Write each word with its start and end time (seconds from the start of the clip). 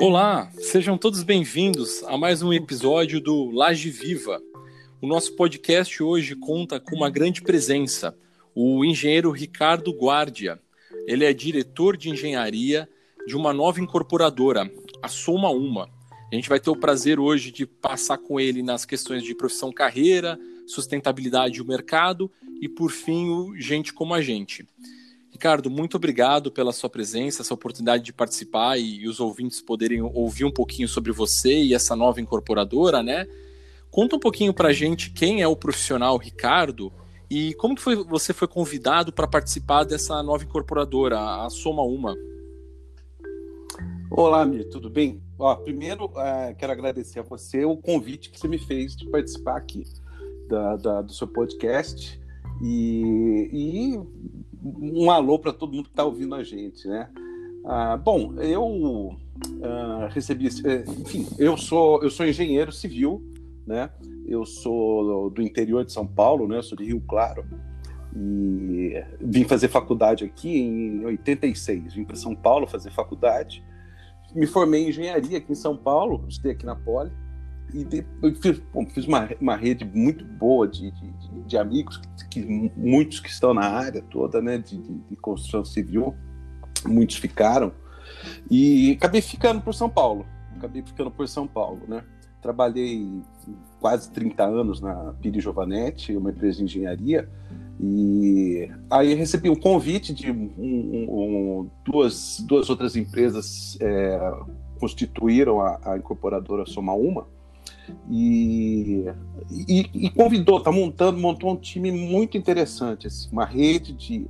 Olá, 0.00 0.50
sejam 0.58 0.98
todos 0.98 1.22
bem-vindos 1.22 2.02
a 2.04 2.18
mais 2.18 2.42
um 2.42 2.52
episódio 2.52 3.20
do 3.20 3.50
Laje 3.50 3.90
Viva. 3.90 4.42
O 5.00 5.06
nosso 5.06 5.36
podcast 5.36 6.02
hoje 6.02 6.34
conta 6.34 6.80
com 6.80 6.96
uma 6.96 7.08
grande 7.08 7.40
presença, 7.40 8.16
o 8.54 8.84
engenheiro 8.84 9.30
Ricardo 9.30 9.92
Guardia. 9.92 10.60
Ele 11.06 11.24
é 11.24 11.32
diretor 11.32 11.96
de 11.96 12.10
engenharia 12.10 12.88
de 13.24 13.36
uma 13.36 13.52
nova 13.52 13.80
incorporadora, 13.80 14.68
a 15.00 15.08
Soma 15.08 15.50
Uma. 15.50 15.88
A 16.30 16.34
gente 16.34 16.48
vai 16.48 16.58
ter 16.58 16.70
o 16.70 16.76
prazer 16.76 17.20
hoje 17.20 17.52
de 17.52 17.64
passar 17.64 18.18
com 18.18 18.40
ele 18.40 18.62
nas 18.62 18.84
questões 18.84 19.22
de 19.22 19.34
profissão 19.34 19.72
carreira, 19.72 20.38
sustentabilidade 20.66 21.58
do 21.58 21.64
mercado 21.64 22.30
e, 22.60 22.68
por 22.68 22.90
fim, 22.90 23.28
o 23.28 23.54
gente 23.60 23.92
como 23.92 24.12
a 24.12 24.20
gente. 24.20 24.66
Ricardo, 25.34 25.68
muito 25.68 25.96
obrigado 25.96 26.48
pela 26.48 26.72
sua 26.72 26.88
presença, 26.88 27.42
essa 27.42 27.52
oportunidade 27.52 28.04
de 28.04 28.12
participar 28.12 28.78
e 28.78 29.08
os 29.08 29.18
ouvintes 29.18 29.60
poderem 29.60 30.00
ouvir 30.00 30.44
um 30.44 30.50
pouquinho 30.50 30.86
sobre 30.86 31.10
você 31.10 31.60
e 31.60 31.74
essa 31.74 31.96
nova 31.96 32.20
incorporadora, 32.20 33.02
né? 33.02 33.26
Conta 33.90 34.14
um 34.14 34.20
pouquinho 34.20 34.54
para 34.54 34.68
a 34.68 34.72
gente 34.72 35.10
quem 35.10 35.42
é 35.42 35.48
o 35.48 35.56
profissional 35.56 36.16
Ricardo 36.16 36.92
e 37.28 37.52
como 37.54 37.76
foi, 37.76 37.96
você 37.96 38.32
foi 38.32 38.46
convidado 38.46 39.12
para 39.12 39.26
participar 39.26 39.82
dessa 39.82 40.22
nova 40.22 40.44
incorporadora, 40.44 41.18
a 41.18 41.50
Soma 41.50 41.82
Uma. 41.82 42.16
Olá, 44.12 44.46
Mir, 44.46 44.68
tudo 44.68 44.88
bem? 44.88 45.20
Ó, 45.36 45.52
primeiro, 45.56 46.04
uh, 46.04 46.54
quero 46.56 46.72
agradecer 46.72 47.18
a 47.18 47.22
você 47.22 47.64
o 47.64 47.76
convite 47.76 48.30
que 48.30 48.38
você 48.38 48.46
me 48.46 48.58
fez 48.58 48.94
de 48.94 49.10
participar 49.10 49.56
aqui 49.56 49.82
da, 50.48 50.76
da 50.76 51.02
do 51.02 51.12
seu 51.12 51.26
podcast 51.26 52.22
e, 52.66 53.50
e 53.52 53.98
um 54.64 55.10
alô 55.10 55.38
para 55.38 55.52
todo 55.52 55.74
mundo 55.74 55.84
que 55.84 55.90
está 55.90 56.04
ouvindo 56.04 56.34
a 56.34 56.42
gente, 56.42 56.88
né? 56.88 57.10
Ah, 57.66 57.96
bom, 57.98 58.34
eu 58.40 59.16
ah, 59.62 60.08
recebi, 60.10 60.48
eh, 60.64 60.84
enfim, 60.98 61.26
eu 61.38 61.58
sou 61.58 62.02
eu 62.02 62.10
sou 62.10 62.26
engenheiro 62.26 62.72
civil, 62.72 63.22
né? 63.66 63.90
Eu 64.26 64.46
sou 64.46 65.28
do 65.28 65.42
interior 65.42 65.84
de 65.84 65.92
São 65.92 66.06
Paulo, 66.06 66.48
né? 66.48 66.56
Eu 66.56 66.62
sou 66.62 66.76
de 66.76 66.84
Rio 66.84 67.02
Claro 67.06 67.44
e 68.16 68.94
vim 69.20 69.44
fazer 69.44 69.68
faculdade 69.68 70.24
aqui 70.24 70.56
em 70.58 71.04
86. 71.04 71.94
Vim 71.94 72.04
para 72.04 72.16
São 72.16 72.34
Paulo 72.34 72.66
fazer 72.66 72.90
faculdade. 72.90 73.62
Me 74.34 74.46
formei 74.46 74.84
em 74.84 74.88
engenharia 74.88 75.36
aqui 75.36 75.52
em 75.52 75.56
São 75.56 75.76
Paulo, 75.76 76.24
estudei 76.28 76.52
aqui 76.52 76.64
na 76.64 76.74
Poli 76.74 77.12
e 77.74 78.34
fiz, 78.36 78.60
bom, 78.72 78.86
fiz 78.86 79.06
uma, 79.06 79.28
uma 79.40 79.56
rede 79.56 79.84
muito 79.84 80.24
boa 80.24 80.68
de, 80.68 80.92
de, 80.92 81.12
de 81.44 81.58
amigos, 81.58 82.00
que, 82.30 82.40
muitos 82.76 83.18
que 83.18 83.28
estão 83.28 83.52
na 83.52 83.66
área 83.66 84.00
toda, 84.00 84.40
né, 84.40 84.58
de, 84.58 84.78
de, 84.78 85.16
construção 85.16 85.64
civil, 85.64 86.14
muitos 86.86 87.16
ficaram, 87.16 87.72
e 88.48 88.92
acabei 88.92 89.20
ficando 89.20 89.60
por 89.60 89.74
São 89.74 89.90
Paulo, 89.90 90.24
acabei 90.56 90.82
ficando 90.82 91.10
por 91.10 91.26
São 91.26 91.48
Paulo, 91.48 91.80
né, 91.88 92.04
trabalhei 92.40 93.22
quase 93.80 94.10
30 94.12 94.44
anos 94.44 94.80
na 94.80 95.12
Piri 95.20 95.40
Giovanetti, 95.40 96.16
uma 96.16 96.30
empresa 96.30 96.58
de 96.58 96.64
engenharia, 96.64 97.28
e 97.80 98.70
aí 98.88 99.14
recebi 99.14 99.50
um 99.50 99.56
convite 99.56 100.14
de 100.14 100.30
um, 100.30 100.52
um, 100.56 101.70
duas, 101.84 102.38
duas 102.46 102.70
outras 102.70 102.94
empresas 102.94 103.76
é, 103.80 104.32
constituíram 104.78 105.60
a, 105.60 105.80
a 105.82 105.96
incorporadora 105.98 106.64
Soma 106.66 106.94
Uma, 106.94 107.26
e, 108.10 109.04
e, 109.50 109.90
e, 109.94 110.10
convidou, 110.10 110.58
está 110.58 110.72
montando, 110.72 111.18
montou 111.18 111.52
um 111.52 111.56
time 111.56 111.90
muito 111.90 112.36
interessante, 112.36 113.06
assim, 113.06 113.28
uma 113.30 113.44
rede 113.44 113.92
de, 113.92 114.26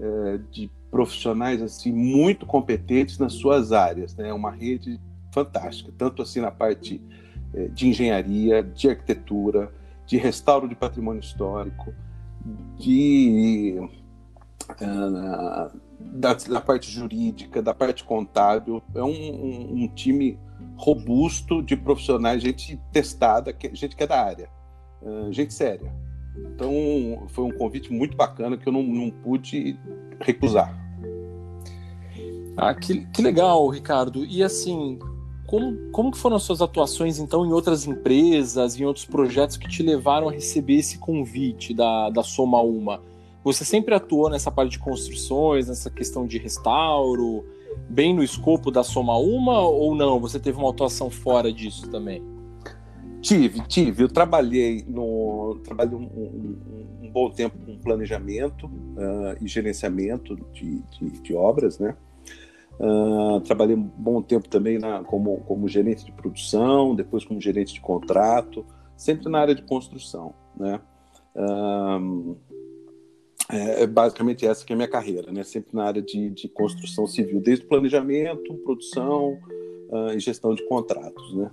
é, 0.00 0.38
de 0.50 0.70
profissionais 0.90 1.62
assim 1.62 1.90
muito 1.90 2.44
competentes 2.44 3.18
nas 3.18 3.32
suas 3.32 3.72
áreas, 3.72 4.14
né? 4.14 4.32
Uma 4.32 4.50
rede 4.50 5.00
fantástica, 5.32 5.90
tanto 5.96 6.20
assim 6.20 6.40
na 6.40 6.50
parte 6.50 7.00
é, 7.54 7.68
de 7.68 7.88
engenharia, 7.88 8.62
de 8.62 8.90
arquitetura, 8.90 9.72
de 10.06 10.18
restauro 10.18 10.68
de 10.68 10.74
patrimônio 10.74 11.20
histórico, 11.20 11.94
de 12.78 13.78
uh, 14.70 15.80
da, 15.98 16.34
da, 16.34 16.60
parte 16.60 16.90
jurídica, 16.90 17.62
da 17.62 17.72
parte 17.72 18.04
contábil. 18.04 18.82
É 18.94 19.02
um, 19.02 19.08
um, 19.08 19.84
um 19.84 19.88
time 19.88 20.38
robusto 20.82 21.62
de 21.62 21.76
profissionais, 21.76 22.42
gente 22.42 22.76
testada, 22.92 23.54
gente 23.72 23.94
que 23.94 24.02
é 24.02 24.06
da 24.06 24.20
área, 24.20 24.50
gente 25.30 25.54
séria. 25.54 25.92
Então, 26.36 26.72
foi 27.28 27.44
um 27.44 27.52
convite 27.52 27.92
muito 27.92 28.16
bacana 28.16 28.56
que 28.56 28.68
eu 28.68 28.72
não, 28.72 28.82
não 28.82 29.10
pude 29.10 29.78
recusar. 30.20 30.76
Ah, 32.56 32.74
que, 32.74 33.06
que 33.06 33.22
legal, 33.22 33.68
Ricardo. 33.68 34.24
E 34.24 34.42
assim, 34.42 34.98
como, 35.46 35.90
como 35.90 36.16
foram 36.16 36.36
as 36.36 36.42
suas 36.42 36.60
atuações, 36.60 37.18
então, 37.18 37.46
em 37.46 37.52
outras 37.52 37.86
empresas, 37.86 38.78
em 38.78 38.84
outros 38.84 39.04
projetos 39.04 39.56
que 39.56 39.68
te 39.68 39.82
levaram 39.82 40.28
a 40.28 40.32
receber 40.32 40.76
esse 40.76 40.98
convite 40.98 41.72
da, 41.72 42.10
da 42.10 42.22
Soma 42.22 42.60
Uma? 42.60 43.00
Você 43.44 43.64
sempre 43.64 43.94
atuou 43.94 44.28
nessa 44.28 44.50
parte 44.50 44.72
de 44.72 44.78
construções, 44.78 45.68
nessa 45.68 45.90
questão 45.90 46.26
de 46.26 46.38
restauro, 46.38 47.44
bem 47.88 48.14
no 48.14 48.22
escopo 48.22 48.70
da 48.70 48.82
Soma 48.82 49.16
Uma 49.16 49.60
ou 49.60 49.94
não? 49.94 50.20
Você 50.20 50.38
teve 50.38 50.58
uma 50.58 50.70
atuação 50.70 51.10
fora 51.10 51.52
disso 51.52 51.90
também? 51.90 52.22
Tive, 53.20 53.60
tive. 53.68 54.02
Eu 54.02 54.08
trabalhei 54.08 54.84
no 54.88 55.60
trabalhei 55.62 55.94
um, 55.94 56.02
um, 56.02 56.58
um 57.02 57.10
bom 57.10 57.30
tempo 57.30 57.56
com 57.64 57.78
planejamento 57.78 58.66
uh, 58.66 59.36
e 59.40 59.46
gerenciamento 59.46 60.34
de, 60.52 60.80
de, 60.80 61.10
de 61.20 61.34
obras, 61.34 61.78
né? 61.78 61.96
Uh, 62.80 63.40
trabalhei 63.42 63.76
um 63.76 63.82
bom 63.82 64.20
tempo 64.20 64.48
também 64.48 64.78
na, 64.78 65.04
como, 65.04 65.38
como 65.42 65.68
gerente 65.68 66.04
de 66.04 66.10
produção, 66.10 66.96
depois 66.96 67.24
como 67.24 67.40
gerente 67.40 67.74
de 67.74 67.80
contrato, 67.80 68.66
sempre 68.96 69.30
na 69.30 69.38
área 69.38 69.54
de 69.54 69.62
construção, 69.62 70.34
né? 70.56 70.80
Uh, 71.36 72.36
é, 73.52 73.82
é, 73.82 73.86
basicamente 73.86 74.46
essa 74.46 74.64
que 74.64 74.72
é 74.72 74.74
a 74.74 74.76
minha 74.76 74.88
carreira, 74.88 75.30
né? 75.30 75.44
Sempre 75.44 75.76
na 75.76 75.84
área 75.84 76.00
de, 76.00 76.30
de 76.30 76.48
construção 76.48 77.06
civil, 77.06 77.38
desde 77.38 77.66
planejamento, 77.66 78.54
produção 78.64 79.38
uh, 79.90 80.10
e 80.16 80.18
gestão 80.18 80.54
de 80.54 80.66
contratos, 80.66 81.34
né? 81.34 81.50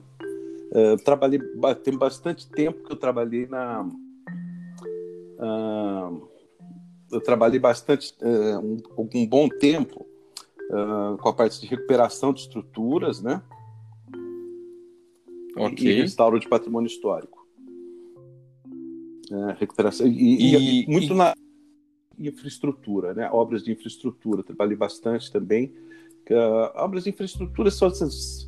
Uh, 0.72 1.04
trabalhei 1.04 1.42
tem 1.84 1.98
bastante 1.98 2.50
tempo 2.50 2.86
que 2.86 2.94
eu 2.94 2.96
trabalhei 2.96 3.48
na 3.48 3.82
uh, 5.40 6.30
eu 7.12 7.20
trabalhei 7.20 7.60
bastante 7.60 8.14
uh, 8.22 8.60
um, 8.60 9.10
um, 9.14 9.28
bom 9.28 9.50
tempo 9.50 10.08
com 11.20 11.30
a 11.30 11.34
parte 11.34 11.60
de 11.60 11.66
recuperação 11.66 12.32
de 12.32 12.42
estruturas, 12.42 13.24
né? 13.24 13.42
Okay. 15.58 15.98
E 15.98 16.02
restauro 16.02 16.40
de 16.40 16.48
patrimônio 16.48 16.86
histórico. 16.86 17.44
É, 19.32 19.56
recuperação 19.60 20.06
e, 20.06 20.12
e, 20.12 20.84
e 20.84 20.88
muito 20.88 21.14
e... 21.14 21.16
na 21.16 21.34
infraestrutura, 22.28 23.14
né? 23.14 23.30
obras 23.32 23.64
de 23.64 23.72
infraestrutura. 23.72 24.44
Trabalhei 24.44 24.76
bastante 24.76 25.32
também. 25.32 25.74
Uh, 26.30 26.70
obras 26.76 27.06
de 27.06 27.10
infraestrutura 27.10 27.72
são 27.72 27.88
essas, 27.88 28.44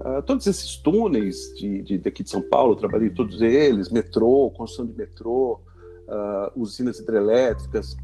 uh, 0.00 0.22
todos 0.26 0.46
esses 0.46 0.76
túneis 0.76 1.54
de, 1.56 1.82
de, 1.82 1.98
daqui 1.98 2.24
de 2.24 2.30
São 2.30 2.42
Paulo, 2.42 2.74
trabalhei 2.74 3.10
todos 3.10 3.40
eles, 3.40 3.90
metrô, 3.90 4.50
construção 4.50 4.86
de 4.86 4.96
metrô, 4.96 5.60
uh, 6.08 6.60
usinas 6.60 6.98
hidrelétricas, 6.98 7.96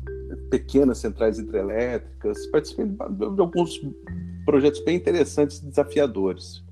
pequenas 0.51 0.99
centrais 0.99 1.39
hidrelétricas. 1.39 2.47
Participei 2.47 2.87
de, 2.87 2.95
de 2.95 3.41
alguns 3.41 3.81
projetos 4.45 4.81
bem 4.85 4.97
interessantes 4.97 5.59
e 5.59 5.67
desafiadores. 5.67 6.63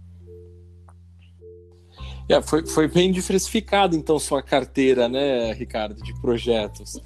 É, 2.29 2.43
foi, 2.43 2.67
foi 2.67 2.89
bem 2.89 3.13
diversificada, 3.13 3.95
então, 3.95 4.19
sua 4.19 4.43
carteira, 4.43 5.09
né, 5.09 5.53
Ricardo, 5.53 6.03
de 6.03 6.13
projetos 6.21 7.01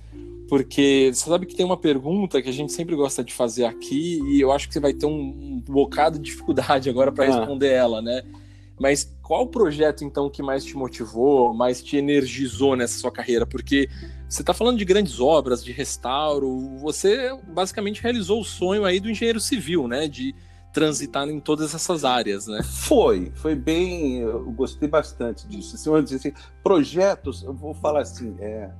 porque 0.50 1.12
você 1.14 1.30
sabe 1.30 1.46
que 1.46 1.54
tem 1.54 1.64
uma 1.64 1.76
pergunta 1.76 2.42
que 2.42 2.48
a 2.48 2.52
gente 2.52 2.72
sempre 2.72 2.96
gosta 2.96 3.22
de 3.22 3.32
fazer 3.32 3.64
aqui 3.66 4.20
e 4.26 4.40
eu 4.40 4.50
acho 4.50 4.66
que 4.66 4.74
você 4.74 4.80
vai 4.80 4.92
ter 4.92 5.06
um, 5.06 5.12
um 5.12 5.62
bocado 5.64 6.18
de 6.18 6.24
dificuldade 6.24 6.90
agora 6.90 7.12
para 7.12 7.24
ah. 7.24 7.38
responder 7.38 7.68
ela, 7.68 8.02
né? 8.02 8.24
Mas 8.76 9.16
qual 9.22 9.44
o 9.44 9.46
projeto 9.46 10.02
então 10.04 10.28
que 10.28 10.42
mais 10.42 10.64
te 10.64 10.76
motivou, 10.76 11.54
mais 11.54 11.80
te 11.80 11.96
energizou 11.96 12.74
nessa 12.74 12.98
sua 12.98 13.12
carreira? 13.12 13.46
Porque 13.46 13.88
você 14.28 14.42
está 14.42 14.52
falando 14.52 14.76
de 14.76 14.84
grandes 14.84 15.20
obras, 15.20 15.62
de 15.62 15.70
restauro, 15.70 16.76
você 16.78 17.30
basicamente 17.46 18.02
realizou 18.02 18.40
o 18.40 18.44
sonho 18.44 18.84
aí 18.84 18.98
do 18.98 19.08
engenheiro 19.08 19.38
civil, 19.38 19.86
né? 19.86 20.08
De 20.08 20.34
transitar 20.72 21.28
em 21.28 21.40
todas 21.40 21.74
essas 21.74 22.04
áreas, 22.04 22.46
né? 22.46 22.62
Foi, 22.62 23.32
foi 23.34 23.54
bem, 23.54 24.18
eu 24.18 24.50
gostei 24.52 24.88
bastante 24.88 25.46
disso. 25.48 25.74
Assim, 25.74 26.04
dizer 26.04 26.16
assim, 26.16 26.32
projetos, 26.62 27.42
eu 27.42 27.52
vou 27.52 27.74
falar 27.74 28.02
assim, 28.02 28.36
é, 28.38 28.70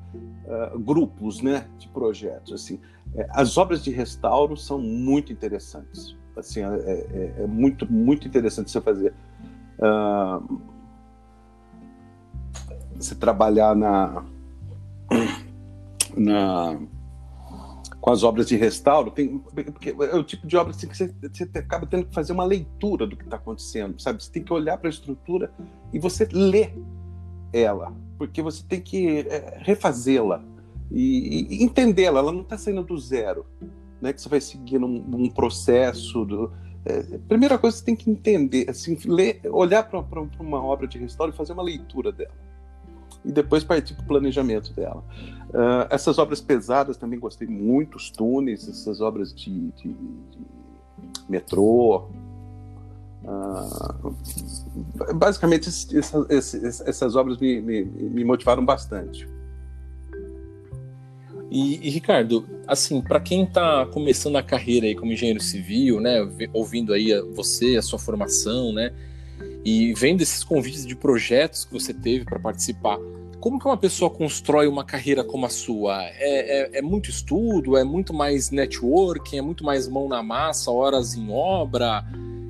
uh, 0.75 0.79
grupos, 0.79 1.41
né, 1.41 1.67
de 1.79 1.89
projetos. 1.89 2.53
Assim, 2.53 2.81
é, 3.15 3.27
as 3.31 3.59
obras 3.59 3.83
de 3.83 3.91
restauro 3.91 4.57
são 4.57 4.79
muito 4.79 5.33
interessantes. 5.33 6.17
Assim, 6.37 6.61
é, 6.61 6.67
é, 6.67 7.35
é 7.43 7.47
muito, 7.47 7.91
muito 7.91 8.27
interessante 8.27 8.71
você 8.71 8.81
fazer. 8.81 9.13
Uh, 9.79 10.61
você 12.95 13.15
trabalhar 13.15 13.75
na, 13.75 14.25
na 16.17 16.79
com 18.11 18.13
as 18.13 18.25
obras 18.25 18.49
de 18.49 18.57
restauro, 18.57 19.13
tem, 19.13 19.39
porque 19.39 19.91
é 19.91 20.17
o 20.17 20.25
tipo 20.25 20.45
de 20.45 20.57
obra 20.57 20.73
assim, 20.73 20.89
que 20.89 20.97
você, 20.97 21.15
você 21.23 21.49
acaba 21.55 21.87
tendo 21.87 22.07
que 22.07 22.13
fazer 22.13 22.33
uma 22.33 22.45
leitura 22.45 23.07
do 23.07 23.17
que 23.17 23.23
está 23.23 23.37
acontecendo, 23.37 24.01
sabe? 24.03 24.21
Você 24.21 24.33
tem 24.33 24.43
que 24.43 24.53
olhar 24.53 24.77
para 24.79 24.89
a 24.89 24.91
estrutura 24.91 25.53
e 25.93 25.99
você 26.01 26.29
lê 26.33 26.71
ela, 27.53 27.95
porque 28.19 28.43
você 28.43 28.65
tem 28.65 28.81
que 28.81 29.21
é, 29.21 29.61
refazê-la 29.63 30.43
e, 30.91 31.61
e 31.61 31.63
entendê-la. 31.63 32.19
Ela 32.19 32.33
não 32.33 32.41
está 32.41 32.59
saindo 32.59 32.83
do 32.83 32.99
zero, 32.99 33.47
né? 34.01 34.13
Que 34.13 34.21
você 34.21 34.29
vai 34.29 34.41
seguindo 34.41 34.87
um, 34.87 35.05
um 35.15 35.31
processo. 35.31 36.25
Do, 36.25 36.53
é, 36.85 37.19
primeira 37.29 37.59
coisa 37.59 37.77
você 37.77 37.85
tem 37.85 37.95
que 37.95 38.11
entender, 38.11 38.69
assim, 38.69 38.99
ler, 39.05 39.41
olhar 39.45 39.85
para 39.85 40.01
uma 40.41 40.61
obra 40.61 40.89
de 40.89 40.99
restauro 40.99 41.33
e 41.33 41.37
fazer 41.37 41.53
uma 41.53 41.63
leitura 41.63 42.11
dela 42.11 42.50
e 43.25 43.31
depois 43.31 43.65
partir 43.65 43.95
para 43.95 44.05
o 44.05 44.07
planejamento 44.07 44.73
dela. 44.73 45.05
Uh, 45.51 45.87
essas 45.91 46.19
obras 46.19 46.41
pesadas 46.41 46.97
também 46.97 47.19
gostei 47.19 47.47
muito, 47.47 47.97
os 47.97 48.11
túneis, 48.11 48.69
essas 48.69 49.01
obras 49.01 49.35
de, 49.35 49.71
de, 49.73 49.89
de 49.89 50.39
metrô. 51.29 52.09
Uh, 53.25 54.15
basicamente, 55.15 55.69
essas, 55.69 56.31
essas, 56.31 56.81
essas 56.81 57.17
obras 57.17 57.39
me, 57.39 57.61
me, 57.61 57.85
me, 57.85 58.25
motivaram 58.25 58.65
bastante. 58.65 59.29
E, 61.51 61.87
e 61.87 61.91
Ricardo, 61.91 62.47
assim, 62.67 63.03
para 63.03 63.19
quem 63.19 63.43
está 63.43 63.85
começando 63.87 64.37
a 64.37 64.43
carreira 64.43 64.87
aí 64.87 64.95
como 64.95 65.13
engenheiro 65.13 65.41
civil, 65.41 66.01
né, 66.01 66.21
ouvindo 66.53 66.93
aí 66.93 67.11
você, 67.35 67.77
a 67.77 67.83
sua 67.83 67.99
formação, 67.99 68.73
né, 68.73 68.93
e 69.65 69.93
vendo 69.95 70.23
esses 70.23 70.43
convites 70.43 70.87
de 70.87 70.97
projetos 70.97 71.65
que 71.65 71.73
você 71.73 71.93
teve 71.93 72.25
para 72.25 72.39
participar, 72.39 72.99
como 73.41 73.59
que 73.59 73.67
uma 73.67 73.77
pessoa 73.77 74.11
constrói 74.11 74.67
uma 74.67 74.85
carreira 74.85 75.25
como 75.25 75.47
a 75.47 75.49
sua? 75.49 76.03
É, 76.05 76.77
é, 76.77 76.79
é, 76.79 76.83
muito 76.83 77.09
estudo? 77.09 77.77
É 77.77 77.85
muito 77.85 78.13
mais 78.13 78.51
networking? 78.51 79.39
É 79.39 79.43
muito 79.43 79.65
mais 79.65 79.89
mão 79.89 80.09
na 80.09 80.23
massa, 80.23 80.71
horas 80.71 81.15
em 81.15 81.31
obra? 81.31 82.05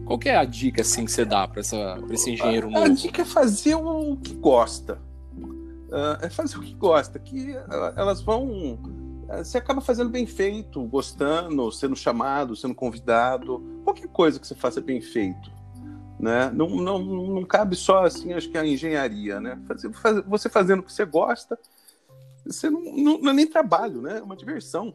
Qual 0.04 0.18
que 0.18 0.28
é 0.28 0.36
a 0.36 0.44
dica 0.44 0.82
assim, 0.82 1.04
que 1.04 1.12
você 1.12 1.24
dá 1.24 1.46
para 1.46 1.60
esse 1.60 2.30
engenheiro 2.30 2.68
novo? 2.68 2.84
A 2.84 2.88
dica 2.88 3.22
é 3.22 3.24
fazer 3.24 3.76
o 3.76 4.16
que 4.16 4.34
gosta. 4.34 4.98
Uh, 5.36 6.22
é 6.22 6.28
fazer 6.28 6.56
o 6.56 6.60
que 6.60 6.74
gosta, 6.74 7.18
que 7.18 7.54
elas 7.96 8.20
vão. 8.20 8.48
Uh, 8.48 9.44
você 9.44 9.58
acaba 9.58 9.80
fazendo 9.80 10.10
bem 10.10 10.26
feito, 10.26 10.82
gostando, 10.82 11.70
sendo 11.70 11.94
chamado, 11.94 12.56
sendo 12.56 12.74
convidado. 12.74 13.64
Qualquer 13.84 14.08
coisa 14.08 14.40
que 14.40 14.46
você 14.46 14.56
faça 14.56 14.80
bem 14.80 15.00
feito 15.00 15.59
né? 16.20 16.50
Não, 16.54 16.68
não, 16.68 16.98
não 16.98 17.44
cabe 17.44 17.74
só 17.74 18.04
assim, 18.04 18.32
acho 18.32 18.50
que 18.50 18.58
a 18.58 18.66
engenharia, 18.66 19.40
né? 19.40 19.58
Fazer, 19.66 19.92
faz, 19.92 20.24
você 20.26 20.48
fazendo 20.48 20.80
o 20.80 20.82
que 20.82 20.92
você 20.92 21.04
gosta, 21.04 21.58
você 22.44 22.68
não, 22.68 22.80
não, 22.82 23.18
não, 23.18 23.30
é 23.30 23.34
nem 23.34 23.46
trabalho, 23.46 24.02
né? 24.02 24.18
É 24.18 24.22
uma 24.22 24.36
diversão. 24.36 24.94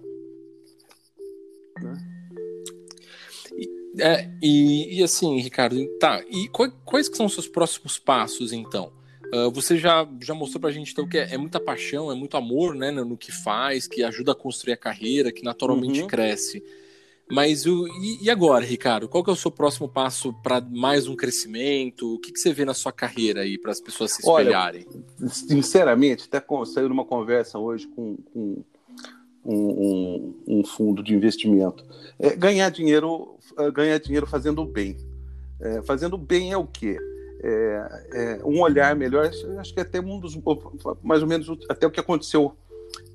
Né? 1.81 1.97
E, 3.53 4.01
é, 4.01 4.31
e, 4.41 4.99
e, 4.99 5.03
assim, 5.03 5.39
Ricardo, 5.39 5.83
tá. 5.99 6.21
E 6.29 6.47
quais, 6.49 6.73
quais 6.83 7.07
são 7.07 7.25
os 7.25 7.33
seus 7.33 7.47
próximos 7.47 7.97
passos, 7.97 8.53
então? 8.53 8.91
Uh, 9.33 9.49
você 9.49 9.77
já, 9.77 10.07
já 10.21 10.35
mostrou 10.35 10.61
pra 10.61 10.71
gente 10.71 10.91
então, 10.91 11.07
que 11.07 11.17
é, 11.17 11.33
é, 11.33 11.37
muita 11.37 11.59
paixão, 11.59 12.11
é 12.11 12.15
muito 12.15 12.37
amor 12.37 12.75
né, 12.75 12.91
no, 12.91 13.03
no, 13.03 13.17
que 13.17 13.31
faz, 13.31 13.87
que 13.87 14.03
ajuda 14.03 14.33
a 14.33 14.35
construir 14.35 14.73
a 14.73 14.77
carreira, 14.77 15.31
que 15.31 15.43
naturalmente 15.43 16.01
uhum. 16.01 16.07
cresce. 16.07 16.63
Mas 17.29 17.65
o, 17.65 17.87
e, 17.87 18.25
e, 18.25 18.29
agora, 18.29 18.63
Ricardo? 18.63 19.09
Qual 19.09 19.23
que 19.23 19.29
é 19.31 19.33
o 19.33 19.35
seu 19.35 19.49
próximo 19.49 19.89
passo 19.89 20.31
para 20.43 20.61
mais 20.61 21.07
um 21.07 21.15
crescimento? 21.15 22.15
O 22.15 22.19
que, 22.19 22.31
que, 22.31 22.39
você 22.39 22.53
vê 22.53 22.63
na 22.63 22.73
sua 22.73 22.91
carreira 22.91 23.41
aí 23.41 23.57
para 23.57 23.71
as 23.71 23.81
pessoas 23.81 24.11
se 24.11 24.21
espelharem? 24.21 24.85
Olha, 24.87 25.29
sinceramente, 25.29 26.27
até 26.31 26.43
saiu 26.65 26.87
numa 26.87 27.03
conversa 27.03 27.57
hoje 27.57 27.87
com, 27.87 28.15
com 28.31 28.63
um, 29.43 29.55
um, 29.55 30.59
um, 30.59 30.63
fundo 30.63 31.01
de 31.01 31.15
investimento. 31.15 31.83
É, 32.19 32.35
ganhar 32.35 32.69
dinheiro, 32.69 33.39
é, 33.57 33.71
ganhar 33.71 33.97
dinheiro 33.97 34.27
fazendo 34.27 34.63
bem. 34.63 34.95
É, 35.59 35.81
fazendo 35.81 36.19
bem 36.19 36.51
é 36.51 36.57
o 36.57 36.67
quê? 36.67 36.95
É, 37.41 38.07
é, 38.13 38.45
um 38.45 38.61
olhar 38.61 38.95
melhor. 38.95 39.31
Acho 39.57 39.73
que 39.73 39.79
até 39.79 39.99
um 39.99 40.19
dos 40.19 40.37
mais 41.01 41.23
ou 41.23 41.27
menos 41.27 41.49
até 41.67 41.87
o 41.87 41.91
que 41.91 41.99
aconteceu 41.99 42.55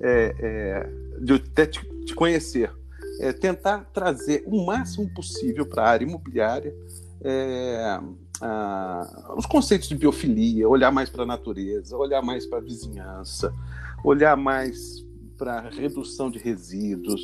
é, 0.01 0.35
é 0.41 1.21
de 1.21 1.35
até 1.35 1.67
te, 1.67 1.81
te 2.05 2.13
conhecer 2.13 2.73
é, 3.21 3.33
tentar 3.33 3.85
trazer 3.93 4.43
o 4.47 4.65
máximo 4.65 5.09
possível 5.15 5.67
para 5.67 5.85
a 5.85 5.89
área 5.89 6.05
imobiliária 6.05 6.75
é, 7.23 8.01
a, 8.41 9.35
os 9.37 9.47
conceitos 9.47 9.89
de 9.89 9.95
biofilia, 9.95 10.69
olhar 10.69 10.91
mais 10.91 11.11
para 11.11 11.25
a 11.25 11.27
natureza, 11.27 11.97
olhar 11.97 12.23
mais 12.23 12.47
para 12.47 12.59
a 12.59 12.63
vizinhança, 12.63 13.55
olhar 14.03 14.37
mais 14.37 15.05
para 15.37 15.59
a 15.59 15.71
redução 15.71 16.31
de 16.31 16.39
resíduos, 16.39 17.21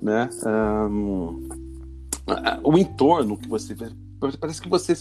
né? 0.00 0.28
Um, 0.90 1.48
o 2.62 2.76
entorno 2.76 3.36
que 3.36 3.48
você 3.48 3.74
vê. 3.74 3.88
Parece 4.40 4.60
que 4.60 4.68
você. 4.68 4.94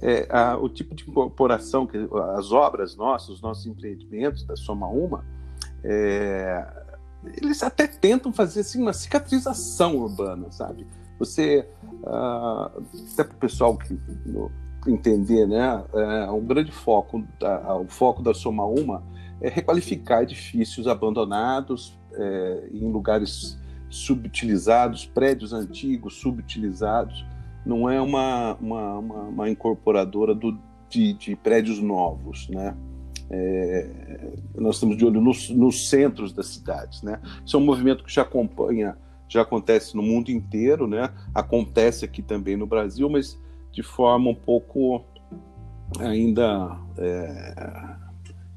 É, 0.00 0.28
a, 0.30 0.56
o 0.56 0.68
tipo 0.68 0.94
de 0.94 1.08
incorporação, 1.08 1.86
que 1.86 1.98
as 2.36 2.52
obras 2.52 2.96
nossas, 2.96 3.28
os 3.30 3.42
nossos 3.42 3.66
empreendimentos 3.66 4.44
da 4.44 4.56
Soma 4.56 4.86
Uma, 4.86 5.24
é, 5.82 6.66
eles 7.24 7.62
até 7.62 7.86
tentam 7.86 8.32
fazer 8.32 8.60
assim 8.60 8.80
uma 8.80 8.92
cicatrização 8.92 9.96
urbana, 9.96 10.50
sabe? 10.50 10.86
Você 11.18 11.68
uh, 12.02 12.82
até 13.12 13.24
para 13.24 13.34
o 13.34 13.38
pessoal 13.38 13.76
que 13.76 13.98
no, 14.24 14.50
entender, 14.86 15.46
né? 15.46 15.84
É, 15.94 16.30
um 16.30 16.44
grande 16.44 16.72
foco, 16.72 17.24
da, 17.38 17.76
o 17.76 17.88
foco 17.88 18.22
da 18.22 18.32
Soma 18.32 18.64
Uma 18.64 19.02
é 19.40 19.48
requalificar 19.48 20.22
edifícios 20.22 20.86
abandonados 20.86 21.98
é, 22.12 22.68
em 22.72 22.90
lugares 22.90 23.58
subutilizados, 23.88 25.06
prédios 25.06 25.52
antigos 25.52 26.14
subutilizados. 26.20 27.24
Não 27.64 27.88
é 27.88 28.00
uma, 28.00 28.54
uma, 28.54 28.98
uma, 28.98 29.22
uma 29.22 29.50
incorporadora 29.50 30.34
do, 30.34 30.58
de, 30.88 31.12
de 31.14 31.36
prédios 31.36 31.80
novos, 31.80 32.48
né? 32.48 32.76
É, 33.30 34.30
nós 34.54 34.76
estamos 34.76 34.96
de 34.96 35.04
olho 35.04 35.20
nos, 35.20 35.50
nos, 35.50 35.88
centros 35.88 36.32
das 36.32 36.46
cidades, 36.46 37.02
né? 37.02 37.20
Isso 37.44 37.56
é 37.56 37.60
um 37.60 37.64
movimento 37.64 38.02
que 38.02 38.12
já 38.12 38.22
acompanha, 38.22 38.96
já 39.28 39.42
acontece 39.42 39.94
no 39.94 40.02
mundo 40.02 40.30
inteiro, 40.30 40.86
né? 40.86 41.10
Acontece 41.34 42.04
aqui 42.04 42.22
também 42.22 42.56
no 42.56 42.66
Brasil, 42.66 43.08
mas 43.10 43.38
de 43.70 43.82
forma 43.82 44.30
um 44.30 44.34
pouco 44.34 45.04
ainda 46.00 46.78
é, 46.96 47.96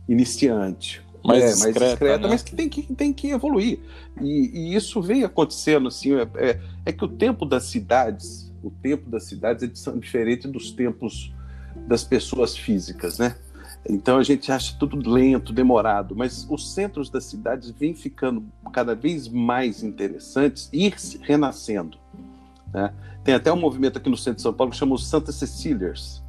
iniciante, 0.07 1.01
mais, 1.23 1.43
é, 1.43 1.47
discreta, 1.47 1.79
mais 1.79 1.91
discreta, 1.91 2.23
né? 2.23 2.27
mas 2.29 2.43
que 2.43 2.55
tem 2.55 2.69
que, 2.69 2.93
tem 2.93 3.13
que 3.13 3.29
evoluir. 3.29 3.79
E, 4.21 4.51
e 4.53 4.75
isso 4.75 5.01
vem 5.01 5.23
acontecendo 5.23 5.87
assim, 5.87 6.13
é, 6.13 6.27
é, 6.35 6.59
é, 6.85 6.91
que 6.91 7.05
o 7.05 7.07
tempo 7.07 7.45
das 7.45 7.65
cidades, 7.65 8.51
o 8.63 8.71
tempo 8.71 9.09
das 9.09 9.25
cidades 9.25 9.87
é 9.87 9.91
diferente 9.97 10.47
dos 10.47 10.71
tempos 10.71 11.33
das 11.87 12.03
pessoas 12.03 12.55
físicas, 12.55 13.17
né? 13.17 13.35
Então 13.87 14.17
a 14.17 14.23
gente 14.23 14.51
acha 14.51 14.75
tudo 14.79 15.09
lento, 15.09 15.51
demorado, 15.51 16.15
mas 16.15 16.45
os 16.49 16.73
centros 16.73 17.09
das 17.09 17.25
cidades 17.25 17.71
vêm 17.71 17.95
ficando 17.95 18.43
cada 18.71 18.93
vez 18.93 19.27
mais 19.27 19.83
interessantes 19.83 20.69
e 20.71 20.93
renascendo. 21.21 21.97
Né? 22.71 22.93
Tem 23.23 23.33
até 23.33 23.51
um 23.51 23.59
movimento 23.59 23.97
aqui 23.97 24.09
no 24.09 24.17
centro 24.17 24.37
de 24.37 24.41
São 24.43 24.53
Paulo 24.53 24.71
que 24.71 24.77
chama 24.77 24.95
os 24.95 25.07
Santa 25.07 25.31
Cecilias, 25.31 26.23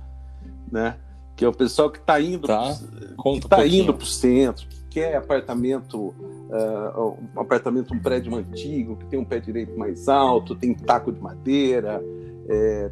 né? 0.70 0.96
que 1.36 1.44
é 1.44 1.48
o 1.48 1.52
pessoal 1.52 1.90
que 1.90 1.98
está 1.98 2.20
indo 2.20 2.46
tá. 2.46 2.74
para 3.18 3.48
tá 3.48 3.56
para 3.56 4.02
o 4.02 4.06
centro, 4.06 4.66
que 4.68 4.82
quer 4.90 5.16
apartamento, 5.16 5.98
uh, 5.98 7.18
um 7.34 7.40
apartamento, 7.40 7.94
um 7.94 7.98
prédio 7.98 8.34
antigo, 8.34 8.96
que 8.96 9.06
tem 9.06 9.18
um 9.18 9.24
pé 9.24 9.40
direito 9.40 9.76
mais 9.78 10.08
alto, 10.08 10.54
tem 10.54 10.74
taco 10.74 11.12
de 11.12 11.20
madeira, 11.20 12.02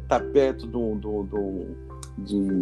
está 0.01 0.17
é, 0.17 0.19
perto 0.19 0.67
de 0.67 0.77
um 0.77 0.97
de 0.97 1.07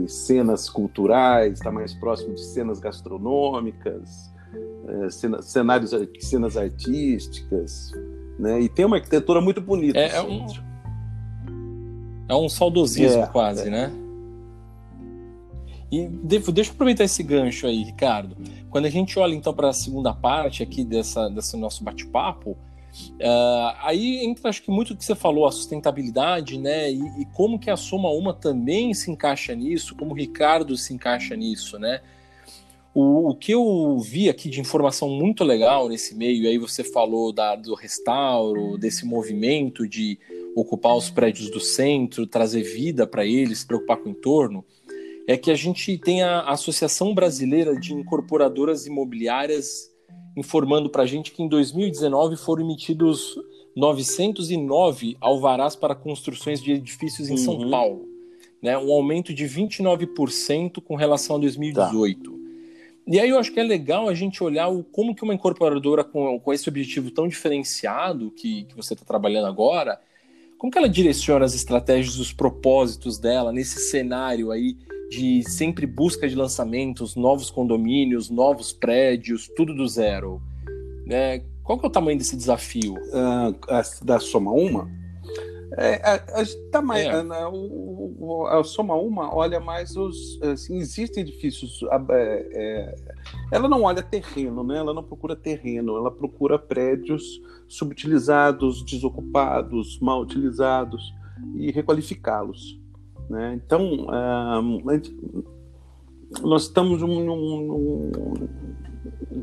cenas 0.08 0.70
culturais, 0.70 1.54
está 1.54 1.72
mais 1.72 1.94
próximo 1.94 2.34
de 2.36 2.42
cenas 2.42 2.80
gastronômicas, 2.80 4.32
é, 4.88 5.10
cena, 5.10 5.42
cenários, 5.42 5.92
cenas 6.20 6.58
artísticas, 6.58 7.92
né? 8.38 8.62
E 8.62 8.70
tem 8.70 8.86
uma 8.86 8.98
arquitetura 8.98 9.42
muito 9.42 9.62
bonita. 9.62 10.00
É, 10.00 10.16
é 10.16 10.22
um, 10.22 10.48
é 12.28 12.36
um 12.36 12.50
saudosismo 12.50 13.24
é, 13.24 13.28
quase, 13.28 13.68
é. 13.68 13.72
né? 13.72 13.92
E 15.92 16.08
devo, 16.08 16.52
deixa 16.52 16.70
eu 16.70 16.74
aproveitar 16.76 17.04
esse 17.04 17.24
gancho 17.24 17.66
aí, 17.66 17.84
Ricardo. 17.84 18.38
Quando 18.70 18.86
a 18.86 18.90
gente 18.90 19.18
olha 19.18 19.34
então 19.34 19.54
para 19.54 19.70
a 19.70 19.74
segunda 19.74 20.14
parte 20.14 20.62
aqui 20.62 20.84
dessa, 20.84 21.28
desse 21.30 21.58
nosso 21.58 21.84
bate-papo, 21.84 22.56
Uh, 23.20 23.76
aí 23.84 24.26
entra, 24.26 24.50
acho 24.50 24.64
que 24.64 24.72
muito 24.72 24.94
do 24.94 24.98
que 24.98 25.06
você 25.06 25.16
falou, 25.16 25.46
a 25.46 25.52
sustentabilidade, 25.52 26.58
né? 26.58 26.92
E, 26.92 27.22
e, 27.22 27.26
como 27.34 27.60
que 27.60 27.70
a 27.70 27.78
Soma 27.78 28.10
Uma 28.10 28.34
também 28.34 28.94
se 28.94 29.12
encaixa 29.12 29.54
nisso, 29.54 29.96
como 29.96 30.12
o 30.12 30.16
Ricardo 30.16 30.76
se 30.78 30.94
encaixa 30.94 31.36
nisso, 31.36 31.78
né? 31.78 32.02
O, 32.94 33.30
o 33.30 33.36
que 33.36 33.52
eu 33.52 34.00
vi 34.00 34.30
aqui 34.30 34.50
de 34.50 34.60
informação 34.60 35.10
muito 35.10 35.44
legal 35.44 35.88
nesse 35.88 36.16
meio, 36.16 36.48
aí 36.48 36.58
você 36.58 36.84
falou 36.84 37.32
da, 37.32 37.56
do 37.56 37.76
restauro, 37.76 38.78
desse 38.78 39.06
movimento 39.06 39.88
de 39.88 40.18
ocupar 40.56 40.96
os 40.96 41.10
prédios 41.10 41.50
do 41.52 41.60
centro, 41.60 42.26
trazer 42.26 42.64
vida 42.64 43.06
para 43.06 43.26
eles, 43.26 43.60
se 43.60 43.68
preocupar 43.68 43.98
com 43.98 44.10
o 44.10 44.12
entorno, 44.12 44.66
é 45.28 45.38
que 45.38 45.52
a 45.52 45.56
gente 45.56 45.96
tem 45.98 46.24
a 46.24 46.42
Associação 46.42 47.14
Brasileira 47.14 47.80
de 47.80 47.94
Incorporadoras 47.94 48.88
Imobiliárias 48.88 49.89
informando 50.40 50.90
para 50.90 51.04
a 51.04 51.06
gente 51.06 51.32
que 51.32 51.44
em 51.44 51.48
2019 51.48 52.38
foram 52.38 52.64
emitidos 52.64 53.36
909 53.76 55.18
alvarás 55.20 55.76
para 55.76 55.94
construções 55.94 56.62
de 56.62 56.74
edifícios 56.74 57.30
em 57.30 57.34
uhum. 57.34 57.38
São 57.38 57.70
Paulo, 57.70 58.08
né? 58.62 58.78
Um 58.78 58.92
aumento 58.92 59.34
de 59.34 59.46
29% 59.46 60.82
com 60.82 60.96
relação 60.96 61.36
a 61.36 61.40
2018. 61.40 62.32
Tá. 62.32 62.40
E 63.08 63.20
aí 63.20 63.30
eu 63.30 63.40
acho 63.40 63.52
que 63.52 63.60
é 63.60 63.64
legal 63.64 64.08
a 64.08 64.14
gente 64.14 64.44
olhar 64.44 64.68
o, 64.68 64.84
como 64.84 65.16
que 65.16 65.24
uma 65.24 65.34
incorporadora 65.34 66.04
com, 66.04 66.40
com 66.40 66.54
esse 66.54 66.70
objetivo 66.70 67.10
tão 67.10 67.28
diferenciado 67.28 68.32
que, 68.32 68.66
que 68.66 68.76
você 68.76 68.94
está 68.94 69.06
trabalhando 69.06 69.48
agora, 69.48 70.00
como 70.58 70.72
que 70.72 70.78
ela 70.78 70.90
direciona 70.90 71.46
as 71.46 71.56
estratégias, 71.56 72.20
os 72.20 72.32
propósitos 72.32 73.18
dela 73.18 73.52
nesse 73.52 73.80
cenário 73.90 74.52
aí 74.52 74.78
de 75.10 75.44
sempre 75.50 75.86
busca 75.86 76.28
de 76.28 76.36
lançamentos, 76.36 77.16
novos 77.16 77.50
condomínios, 77.50 78.30
novos 78.30 78.72
prédios, 78.72 79.50
tudo 79.56 79.74
do 79.74 79.88
zero? 79.88 80.42
É, 81.10 81.42
qual 81.64 81.78
que 81.78 81.86
é 81.86 81.88
o 81.88 81.92
tamanho 81.92 82.18
desse 82.18 82.36
desafio? 82.36 82.96
Uh, 82.96 83.56
a, 83.68 83.82
da 84.04 84.20
Soma 84.20 84.52
Uma? 84.52 84.90
É, 85.78 85.96
a, 86.04 86.16
a, 86.16 86.46
tá 86.72 86.82
mais, 86.82 87.06
é. 87.06 87.12
a, 87.12 87.50
o, 87.50 88.48
a, 88.48 88.64
Soma 88.64 88.96
Uma 88.96 89.36
olha 89.36 89.60
mais 89.60 89.96
os. 89.96 90.42
Assim, 90.42 90.78
existem 90.78 91.22
edifícios. 91.22 91.82
É, 92.10 92.50
é, 92.54 92.96
ela 93.52 93.70
não 93.70 93.84
olha 93.84 94.02
terreno, 94.02 94.64
né? 94.64 94.78
ela 94.78 94.94
não 94.94 95.04
procura 95.04 95.36
terreno, 95.36 95.96
ela 95.96 96.10
procura 96.10 96.58
prédios 96.58 97.40
subutilizados, 97.68 98.84
desocupados, 98.84 100.00
mal 100.00 100.22
utilizados 100.22 101.14
e 101.56 101.72
requalificá-los. 101.72 102.80
Né? 103.30 103.60
Então, 103.64 104.08
uh, 104.08 104.82
nós 106.42 106.64
estamos 106.64 107.02
num, 107.02 107.26
num, 107.26 108.12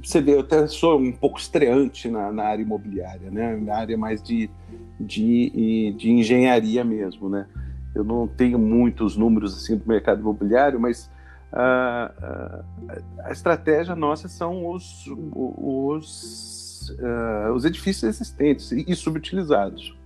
você 0.02 0.20
vê, 0.20 0.34
eu 0.34 0.40
até 0.40 0.66
sou 0.66 0.98
um 0.98 1.12
pouco 1.12 1.38
estreante 1.38 2.08
na, 2.08 2.32
na 2.32 2.44
área 2.44 2.62
imobiliária, 2.62 3.30
né? 3.30 3.56
na 3.56 3.76
área 3.76 3.96
mais 3.96 4.22
de, 4.22 4.50
de, 4.98 5.94
de 5.96 6.10
engenharia 6.10 6.84
mesmo. 6.84 7.28
Né? 7.28 7.46
Eu 7.94 8.04
não 8.04 8.26
tenho 8.26 8.58
muitos 8.58 9.16
números 9.16 9.56
assim 9.56 9.76
do 9.76 9.86
mercado 9.86 10.20
imobiliário, 10.20 10.80
mas 10.80 11.10
a, 11.52 12.12
a, 12.18 13.28
a 13.28 13.32
estratégia 13.32 13.94
nossa 13.94 14.28
são 14.28 14.68
os, 14.70 15.06
os, 15.34 16.90
uh, 16.98 17.52
os 17.54 17.64
edifícios 17.64 18.04
existentes 18.04 18.72
e 18.72 18.94
subutilizados. 18.94 19.96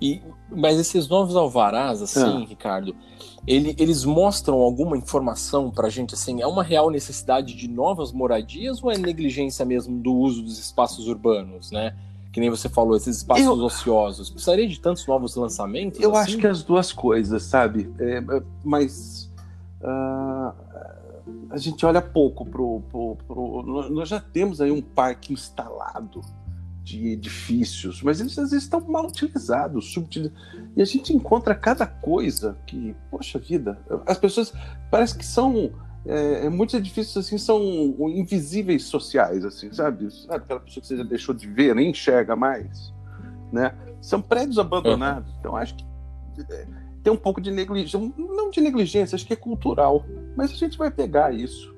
E, 0.00 0.22
mas 0.50 0.78
esses 0.78 1.08
novos 1.08 1.36
alvarás, 1.36 2.02
assim, 2.02 2.44
ah. 2.44 2.46
Ricardo, 2.48 2.94
ele, 3.46 3.74
eles 3.78 4.04
mostram 4.04 4.58
alguma 4.58 4.96
informação 4.96 5.70
para 5.70 5.86
a 5.86 5.90
gente, 5.90 6.14
assim, 6.14 6.40
é 6.40 6.46
uma 6.46 6.62
real 6.62 6.90
necessidade 6.90 7.54
de 7.54 7.68
novas 7.68 8.12
moradias 8.12 8.82
ou 8.82 8.90
é 8.90 8.98
negligência 8.98 9.64
mesmo 9.64 9.98
do 9.98 10.12
uso 10.12 10.42
dos 10.42 10.58
espaços 10.58 11.08
urbanos, 11.08 11.70
né? 11.70 11.94
Que 12.32 12.38
nem 12.38 12.48
você 12.48 12.68
falou, 12.68 12.96
esses 12.96 13.18
espaços 13.18 13.44
eu, 13.44 13.54
ociosos. 13.54 14.30
Precisaria 14.30 14.68
de 14.68 14.78
tantos 14.78 15.06
novos 15.06 15.34
lançamentos? 15.34 16.00
Eu 16.00 16.14
assim? 16.14 16.32
acho 16.32 16.38
que 16.38 16.46
as 16.46 16.62
duas 16.62 16.92
coisas, 16.92 17.42
sabe? 17.42 17.92
É, 17.98 18.18
é 18.18 18.42
mas 18.62 19.30
uh, 19.80 20.54
a 21.50 21.56
gente 21.56 21.84
olha 21.84 22.00
pouco 22.00 22.44
pro, 22.44 22.82
pro, 22.90 23.16
pro, 23.26 23.88
Nós 23.90 24.08
já 24.08 24.20
temos 24.20 24.60
aí 24.60 24.70
um 24.70 24.80
parque 24.80 25.32
instalado 25.32 26.20
de 26.90 27.08
edifícios, 27.08 28.02
mas 28.02 28.20
eles 28.20 28.38
às 28.38 28.50
vezes 28.50 28.64
estão 28.64 28.80
mal 28.80 29.06
utilizados, 29.06 29.92
subutilizados. 29.92 30.42
E 30.76 30.82
a 30.82 30.84
gente 30.84 31.14
encontra 31.14 31.54
cada 31.54 31.86
coisa 31.86 32.56
que, 32.66 32.94
poxa 33.10 33.38
vida, 33.38 33.78
as 34.06 34.18
pessoas 34.18 34.52
parece 34.90 35.16
que 35.16 35.24
são 35.24 35.70
é, 36.04 36.48
muitos 36.48 36.74
edifícios 36.74 37.16
assim 37.16 37.38
são 37.38 37.62
invisíveis 38.08 38.84
sociais, 38.84 39.44
assim, 39.44 39.72
sabe? 39.72 40.10
Sabe 40.10 40.44
aquela 40.44 40.60
pessoa 40.60 40.80
que 40.80 40.86
você 40.88 40.96
já 40.96 41.04
deixou 41.04 41.34
de 41.34 41.46
ver, 41.46 41.74
nem 41.74 41.90
enxerga 41.90 42.34
mais, 42.34 42.92
né? 43.52 43.74
São 44.00 44.20
prédios 44.20 44.58
abandonados. 44.58 45.32
Então 45.38 45.56
acho 45.56 45.76
que 45.76 45.84
é, 46.50 46.66
tem 47.02 47.12
um 47.12 47.16
pouco 47.16 47.40
de 47.40 47.50
negligência, 47.50 48.12
não 48.16 48.50
de 48.50 48.60
negligência, 48.60 49.14
acho 49.14 49.26
que 49.26 49.32
é 49.32 49.36
cultural, 49.36 50.04
mas 50.36 50.50
a 50.50 50.54
gente 50.54 50.76
vai 50.76 50.90
pegar 50.90 51.34
isso. 51.34 51.74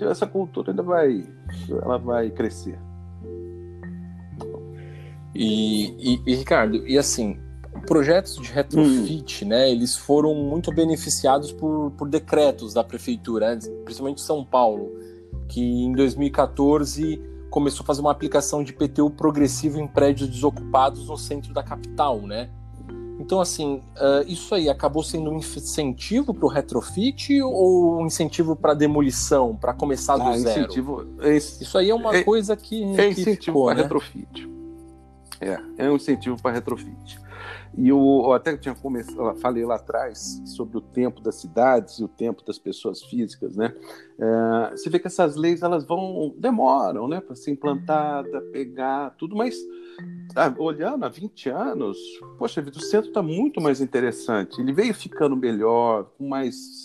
Essa 0.00 0.26
cultura 0.26 0.70
ainda 0.70 0.82
vai, 0.82 1.26
ela 1.68 1.98
vai 1.98 2.30
crescer. 2.30 2.78
E, 5.34 6.14
e, 6.14 6.22
e, 6.26 6.34
Ricardo, 6.34 6.86
e 6.86 6.96
assim, 6.96 7.38
projetos 7.86 8.36
de 8.36 8.52
retrofit, 8.52 9.44
hum. 9.44 9.48
né, 9.48 9.70
eles 9.70 9.96
foram 9.96 10.34
muito 10.34 10.72
beneficiados 10.72 11.52
por, 11.52 11.90
por 11.92 12.08
decretos 12.08 12.72
da 12.72 12.84
prefeitura, 12.84 13.54
né, 13.54 13.60
principalmente 13.84 14.20
São 14.20 14.44
Paulo, 14.44 14.92
que 15.48 15.60
em 15.60 15.92
2014 15.92 17.20
começou 17.50 17.84
a 17.84 17.86
fazer 17.86 18.00
uma 18.00 18.10
aplicação 18.10 18.64
de 18.64 18.72
PTU 18.72 19.10
progressivo 19.10 19.78
em 19.78 19.86
prédios 19.86 20.28
desocupados 20.28 21.08
no 21.08 21.16
centro 21.16 21.52
da 21.52 21.62
capital, 21.62 22.20
né? 22.20 22.50
Então, 23.20 23.40
assim, 23.40 23.76
uh, 23.76 24.26
isso 24.26 24.54
aí 24.54 24.68
acabou 24.68 25.02
sendo 25.02 25.30
um 25.30 25.36
incentivo 25.36 26.34
para 26.34 26.46
o 26.46 26.48
retrofit 26.48 27.40
ou 27.42 28.00
um 28.00 28.06
incentivo 28.06 28.56
para 28.56 28.74
demolição, 28.74 29.54
para 29.54 29.72
começar 29.72 30.16
do 30.16 30.24
ah, 30.24 30.36
zero? 30.36 30.60
Incentivo, 30.62 31.06
isso 31.22 31.78
aí 31.78 31.90
é 31.90 31.94
uma 31.94 32.16
é, 32.16 32.24
coisa 32.24 32.56
que. 32.56 32.82
É 32.98 33.08
incentivo 33.08 33.64
para 33.66 33.76
né? 33.76 33.82
retrofit. 33.82 34.48
É, 35.40 35.84
é 35.84 35.90
um 35.90 35.96
incentivo 35.96 36.40
para 36.40 36.52
retrofit. 36.52 37.18
E 37.76 37.88
eu, 37.88 37.98
eu 37.98 38.32
até 38.32 38.56
tinha 38.56 38.74
começado, 38.74 39.36
falei 39.40 39.64
lá 39.64 39.74
atrás 39.74 40.40
sobre 40.46 40.78
o 40.78 40.80
tempo 40.80 41.20
das 41.20 41.34
cidades 41.36 41.98
e 41.98 42.04
o 42.04 42.08
tempo 42.08 42.44
das 42.44 42.58
pessoas 42.58 43.02
físicas, 43.02 43.56
né? 43.56 43.74
É, 44.18 44.70
você 44.70 44.88
vê 44.88 44.98
que 44.98 45.08
essas 45.08 45.34
leis 45.34 45.60
elas 45.62 45.84
vão 45.84 46.32
demoram, 46.38 47.08
né, 47.08 47.20
para 47.20 47.34
ser 47.34 47.50
implantada, 47.50 48.40
pegar 48.52 49.10
tudo, 49.18 49.34
mas 49.34 49.56
ah, 50.36 50.54
olhando 50.58 51.04
há 51.04 51.08
20 51.08 51.48
anos, 51.50 51.98
poxa 52.38 52.62
vida, 52.62 52.78
o 52.78 52.82
centro 52.82 53.08
está 53.08 53.22
muito 53.22 53.60
mais 53.60 53.80
interessante. 53.80 54.60
Ele 54.60 54.72
veio 54.72 54.94
ficando 54.94 55.36
melhor, 55.36 56.10
com 56.16 56.28
mais 56.28 56.84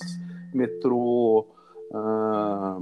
metrô. 0.53 1.47
Ah, 1.93 2.79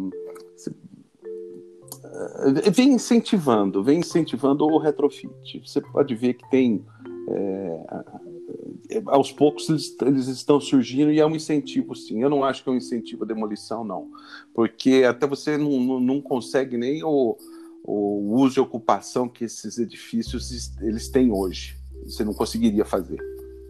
vem 2.72 2.94
incentivando, 2.94 3.84
vem 3.84 4.00
incentivando 4.00 4.66
o 4.66 4.78
retrofit. 4.78 5.62
Você 5.66 5.82
pode 5.82 6.16
ver 6.16 6.34
que 6.34 6.50
tem 6.50 6.86
é, 7.30 9.02
aos 9.08 9.32
poucos 9.32 9.70
eles, 9.70 9.96
eles, 10.02 10.28
estão 10.28 10.60
surgindo 10.60 11.12
e 11.12 11.20
é 11.20 11.26
um 11.26 11.36
incentivo, 11.36 11.96
sim. 11.96 12.22
Eu 12.22 12.30
não 12.30 12.44
acho 12.44 12.64
que 12.64 12.70
é 12.70 12.72
um 12.72 12.78
incentivo 12.78 13.24
à 13.24 13.28
demolição, 13.28 13.84
não, 13.84 14.08
porque 14.54 15.04
até 15.08 15.28
você 15.28 15.58
não, 15.58 15.80
não, 15.80 16.00
não 16.00 16.22
consegue 16.22 16.78
nem 16.78 17.04
o, 17.04 17.38
o 17.84 18.36
uso 18.36 18.60
e 18.60 18.62
ocupação 18.62 19.28
que 19.28 19.44
esses 19.46 19.78
edifícios 19.78 20.72
eles 20.82 21.10
têm 21.10 21.32
hoje. 21.32 21.78
Você 22.06 22.24
não 22.24 22.34
conseguiria 22.34 22.86
fazer 22.86 23.20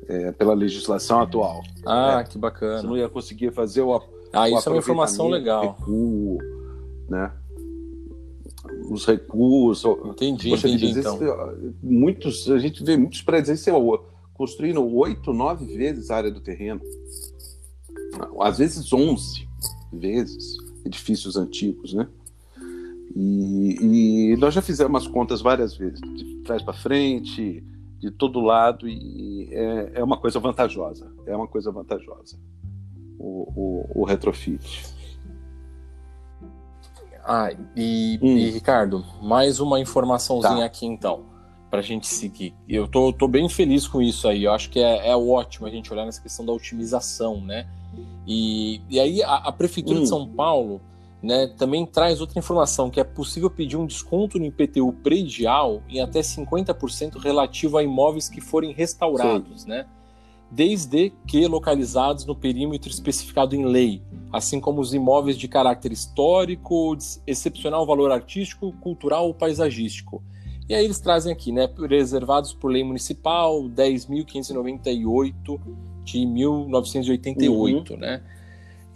é, 0.07 0.31
pela 0.31 0.53
legislação 0.53 1.21
atual. 1.21 1.61
Ah, 1.85 2.17
né? 2.17 2.23
que 2.23 2.37
bacana. 2.37 2.81
Você 2.81 2.87
não 2.87 2.97
ia 2.97 3.09
conseguir 3.09 3.51
fazer 3.51 3.81
o 3.81 3.95
Ah, 4.31 4.43
o 4.43 4.47
isso 4.47 4.69
é 4.69 4.71
uma 4.71 4.79
informação 4.79 5.27
legal. 5.27 5.75
Recuo, 5.79 6.37
né? 7.09 7.31
Os 8.89 9.05
recursos. 9.05 9.97
Entendi, 10.05 10.49
Poxa, 10.49 10.67
entendi 10.67 10.99
então. 10.99 11.19
muitos, 11.81 12.49
a 12.49 12.59
gente 12.59 12.83
vê 12.83 12.97
muitos 12.97 13.21
prédios 13.21 13.67
aí, 13.67 13.73
construindo 14.33 14.83
oito, 14.95 15.33
nove 15.33 15.65
vezes 15.65 16.11
a 16.11 16.17
área 16.17 16.31
do 16.31 16.39
terreno. 16.39 16.81
Às 18.39 18.57
vezes 18.57 18.91
onze 18.93 19.47
vezes 19.91 20.57
edifícios 20.85 21.35
antigos, 21.35 21.93
né? 21.93 22.07
E, 23.15 24.31
e 24.31 24.37
nós 24.37 24.53
já 24.53 24.61
fizemos 24.61 25.03
as 25.03 25.07
contas 25.07 25.41
várias 25.41 25.75
vezes, 25.75 25.99
de 25.99 26.41
trás 26.43 26.61
para 26.61 26.73
frente, 26.73 27.63
de 27.99 28.11
todo 28.11 28.39
lado, 28.39 28.87
e 28.87 29.49
é, 29.51 29.91
é, 29.95 30.03
uma 30.03 30.17
coisa 30.17 30.39
vantajosa. 30.39 31.11
É 31.25 31.35
uma 31.35 31.47
coisa 31.47 31.71
vantajosa 31.71 32.37
o, 33.17 33.89
o, 33.95 34.01
o 34.01 34.05
retrofit. 34.05 34.85
Ah, 37.29 37.51
e, 37.75 38.17
hum. 38.23 38.37
e 38.37 38.49
Ricardo, 38.51 39.03
mais 39.21 39.59
uma 39.59 39.81
informaçãozinha 39.81 40.59
tá. 40.59 40.65
aqui 40.65 40.85
então, 40.85 41.25
para 41.69 41.79
a 41.79 41.83
gente 41.83 42.07
seguir. 42.07 42.55
Eu 42.69 42.87
tô, 42.87 43.11
tô 43.11 43.27
bem 43.27 43.49
feliz 43.49 43.85
com 43.85 44.01
isso 44.01 44.29
aí, 44.29 44.45
eu 44.45 44.53
acho 44.53 44.69
que 44.69 44.79
é, 44.79 45.09
é 45.09 45.15
ótimo 45.15 45.67
a 45.67 45.69
gente 45.69 45.91
olhar 45.91 46.05
nessa 46.05 46.21
questão 46.21 46.45
da 46.45 46.53
otimização, 46.53 47.41
né? 47.41 47.67
E, 48.25 48.81
e 48.89 48.97
aí 48.97 49.21
a, 49.21 49.35
a 49.35 49.51
Prefeitura 49.51 49.99
hum. 49.99 50.03
de 50.03 50.07
São 50.07 50.25
Paulo 50.25 50.79
né, 51.21 51.47
também 51.57 51.85
traz 51.85 52.21
outra 52.21 52.39
informação, 52.39 52.89
que 52.89 52.99
é 52.99 53.03
possível 53.03 53.49
pedir 53.49 53.75
um 53.75 53.85
desconto 53.85 54.39
no 54.39 54.45
IPTU 54.45 54.93
predial 55.03 55.81
em 55.89 55.99
até 55.99 56.21
50% 56.21 57.19
relativo 57.19 57.77
a 57.77 57.83
imóveis 57.83 58.29
que 58.29 58.39
forem 58.39 58.71
restaurados, 58.71 59.63
Sim. 59.63 59.69
né? 59.69 59.85
Desde 60.49 61.11
que 61.27 61.47
localizados 61.47 62.25
no 62.25 62.35
perímetro 62.35 62.89
especificado 62.89 63.55
em 63.55 63.65
lei, 63.65 64.01
assim 64.31 64.59
como 64.59 64.81
os 64.81 64.93
imóveis 64.93 65.37
de 65.37 65.47
caráter 65.47 65.91
histórico, 65.91 66.95
de 66.95 67.05
excepcional 67.27 67.85
valor 67.85 68.11
artístico, 68.11 68.71
cultural 68.73 69.27
ou 69.27 69.33
paisagístico. 69.33 70.23
E 70.69 70.75
aí 70.75 70.83
eles 70.83 70.99
trazem 70.99 71.31
aqui, 71.31 71.51
né, 71.51 71.67
preservados 71.67 72.53
por 72.53 72.69
lei 72.69 72.83
municipal 72.83 73.63
10.598 73.63 75.59
de 76.03 76.25
1988, 76.25 77.93
uhum. 77.93 77.99
né? 77.99 78.21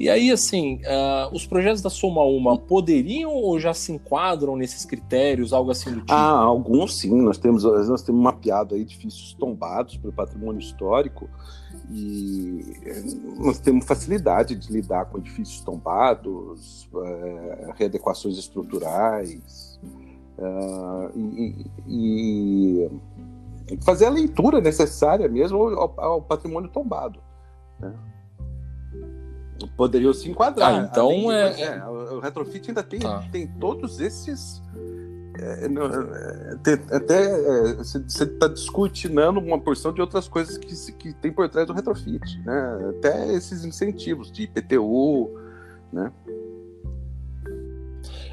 E 0.01 0.09
aí, 0.09 0.31
assim, 0.31 0.77
uh, 0.77 1.31
os 1.31 1.45
projetos 1.45 1.79
da 1.79 1.89
Soma 1.91 2.23
Uma 2.23 2.57
poderiam 2.57 3.31
ou 3.31 3.59
já 3.59 3.71
se 3.71 3.91
enquadram 3.91 4.55
nesses 4.55 4.83
critérios, 4.83 5.53
algo 5.53 5.69
assim 5.69 5.91
do 5.91 5.99
tipo? 5.99 6.11
Ah, 6.11 6.39
alguns 6.39 6.97
sim. 6.97 7.21
Nós 7.21 7.37
temos, 7.37 7.63
nós 7.63 8.01
temos 8.01 8.19
mapeado 8.19 8.75
edifícios 8.75 9.33
tombados 9.33 9.97
para 9.97 10.09
o 10.09 10.11
patrimônio 10.11 10.59
histórico 10.59 11.29
e 11.91 12.65
nós 13.37 13.59
temos 13.59 13.85
facilidade 13.85 14.55
de 14.55 14.73
lidar 14.73 15.05
com 15.05 15.19
edifícios 15.19 15.61
tombados, 15.61 16.89
é, 16.95 17.73
readequações 17.77 18.39
estruturais 18.39 19.79
uh, 20.39 21.15
e, 21.15 21.65
e, 21.87 22.89
fazer 23.85 24.05
a 24.05 24.09
leitura 24.09 24.59
necessária 24.59 25.29
mesmo 25.29 25.59
ao, 25.59 25.93
ao 26.01 26.21
patrimônio 26.23 26.71
tombado. 26.71 27.19
Né? 27.79 27.93
Poderiam 29.75 30.13
se 30.13 30.29
enquadrar. 30.29 30.73
Ah, 30.73 30.89
então 30.89 31.09
de, 31.09 31.31
é... 31.31 31.61
é... 31.61 31.85
O 31.85 32.19
retrofit 32.19 32.69
ainda 32.69 32.83
tem, 32.83 32.99
ah. 33.03 33.23
tem 33.31 33.47
todos 33.47 33.99
esses. 33.99 34.61
É, 35.39 35.65
é, 35.65 36.55
tem, 36.57 36.73
até 36.91 37.23
é, 37.23 37.73
você 37.75 37.99
está 37.99 38.47
discutindo 38.47 39.21
uma 39.39 39.59
porção 39.59 39.93
de 39.93 40.01
outras 40.01 40.27
coisas 40.27 40.57
que, 40.57 40.93
que 40.93 41.13
tem 41.13 41.31
por 41.31 41.47
trás 41.49 41.65
do 41.65 41.73
retrofit, 41.73 42.39
né? 42.45 42.93
Até 42.97 43.33
esses 43.33 43.63
incentivos 43.63 44.31
de 44.31 44.43
IPTU, 44.43 45.31
né? 45.91 46.11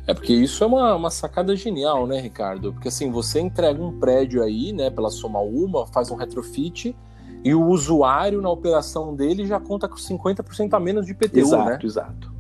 É 0.06 0.14
porque 0.14 0.32
isso 0.32 0.64
é 0.64 0.66
uma, 0.66 0.94
uma 0.94 1.10
sacada 1.10 1.54
genial, 1.54 2.06
né, 2.06 2.18
Ricardo? 2.18 2.72
Porque 2.72 2.88
assim, 2.88 3.10
você 3.10 3.40
entrega 3.40 3.80
um 3.80 3.98
prédio 3.98 4.42
aí, 4.42 4.72
né, 4.72 4.90
pela 4.90 5.10
soma 5.10 5.38
uma, 5.38 5.86
faz 5.86 6.10
um 6.10 6.16
retrofit 6.16 6.96
e 7.44 7.54
o 7.54 7.66
usuário 7.66 8.40
na 8.40 8.50
operação 8.50 9.14
dele 9.14 9.46
já 9.46 9.60
conta 9.60 9.88
com 9.88 9.96
50% 9.96 10.74
a 10.74 10.80
menos 10.80 11.06
de 11.06 11.12
IPTU, 11.12 11.38
exato, 11.38 11.64
né? 11.64 11.78
Exato, 11.82 12.32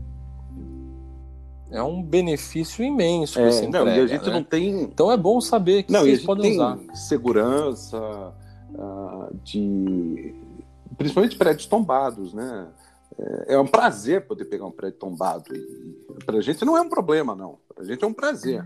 É 1.70 1.82
um 1.82 2.02
benefício 2.02 2.84
imenso 2.84 3.38
é, 3.38 3.48
entrega, 3.48 3.84
não, 3.84 3.96
e 3.96 4.00
a 4.00 4.06
gente 4.06 4.26
né? 4.26 4.32
não 4.32 4.42
tem... 4.42 4.82
Então 4.82 5.10
é 5.10 5.16
bom 5.16 5.40
saber 5.40 5.84
que 5.84 5.92
não, 5.92 6.00
vocês 6.00 6.24
podem 6.24 6.42
tem 6.42 6.54
usar. 6.54 6.78
segurança 6.94 7.98
uh, 8.74 9.34
de... 9.44 10.34
Principalmente 10.96 11.36
prédios 11.36 11.66
tombados, 11.66 12.34
né? 12.34 12.66
É, 13.18 13.54
é 13.54 13.58
um 13.58 13.66
prazer 13.66 14.26
poder 14.26 14.44
pegar 14.46 14.66
um 14.66 14.70
prédio 14.70 14.98
tombado. 14.98 15.54
E 15.54 16.24
para 16.24 16.38
a 16.38 16.40
gente 16.40 16.64
não 16.64 16.76
é 16.76 16.80
um 16.80 16.88
problema, 16.88 17.34
não. 17.34 17.58
Para 17.68 17.84
a 17.84 17.86
gente 17.86 18.02
é 18.02 18.06
um 18.06 18.12
prazer. 18.12 18.64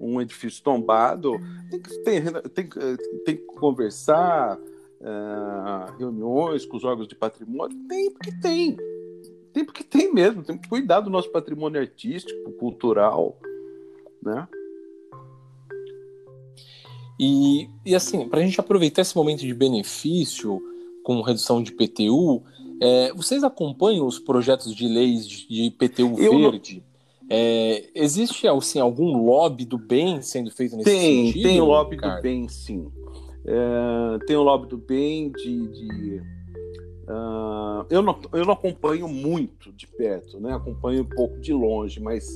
Um 0.00 0.20
edifício 0.20 0.62
tombado 0.62 1.38
tem 1.70 1.80
que, 1.80 1.98
tem, 1.98 2.22
tem, 2.50 2.68
tem 3.24 3.36
que 3.36 3.46
conversar, 3.54 4.58
uh, 5.04 5.96
reuniões 5.98 6.64
com 6.64 6.76
os 6.76 6.84
órgãos 6.84 7.06
de 7.06 7.14
patrimônio. 7.14 7.76
Tem 7.88 8.10
porque 8.10 8.32
tem. 8.32 8.76
Tem 9.52 9.64
porque 9.64 9.84
tem 9.84 10.12
mesmo. 10.12 10.42
Tem 10.42 10.58
que 10.58 10.68
cuidar 10.68 11.00
do 11.00 11.10
nosso 11.10 11.30
patrimônio 11.30 11.80
artístico, 11.80 12.52
cultural. 12.52 13.38
Né? 14.22 14.48
E, 17.20 17.68
e 17.84 17.94
assim, 17.94 18.28
para 18.28 18.40
a 18.40 18.42
gente 18.42 18.58
aproveitar 18.58 19.02
esse 19.02 19.16
momento 19.16 19.40
de 19.40 19.54
benefício 19.54 20.60
com 21.04 21.20
redução 21.20 21.62
de 21.62 21.70
PTU, 21.70 22.42
é, 22.80 23.12
vocês 23.12 23.44
acompanham 23.44 24.06
os 24.06 24.18
projetos 24.18 24.74
de 24.74 24.88
leis 24.88 25.28
de 25.28 25.64
IPTU 25.64 26.18
Eu 26.18 26.38
verde? 26.38 26.76
Não... 26.76 26.94
É, 27.30 27.88
existe 27.94 28.46
assim, 28.46 28.80
algum 28.80 29.16
lobby 29.24 29.64
do 29.64 29.78
bem 29.78 30.20
sendo 30.20 30.50
feito 30.50 30.76
nesse 30.76 30.90
tem, 30.90 31.26
sentido? 31.26 31.42
Tem 31.42 31.60
lobby 31.60 31.96
do 31.96 32.20
bem, 32.20 32.48
sim. 32.48 32.90
É, 33.46 34.18
tem 34.26 34.36
o 34.36 34.42
lobby 34.42 34.68
do 34.68 34.78
bem 34.78 35.30
de. 35.30 35.68
de 35.68 36.22
uh, 37.08 37.84
eu, 37.90 38.02
não, 38.02 38.18
eu 38.32 38.44
não 38.44 38.54
acompanho 38.54 39.06
muito 39.06 39.70
de 39.72 39.86
perto, 39.86 40.40
né? 40.40 40.54
acompanho 40.54 41.02
um 41.02 41.08
pouco 41.08 41.38
de 41.40 41.52
longe, 41.52 42.00
mas 42.00 42.26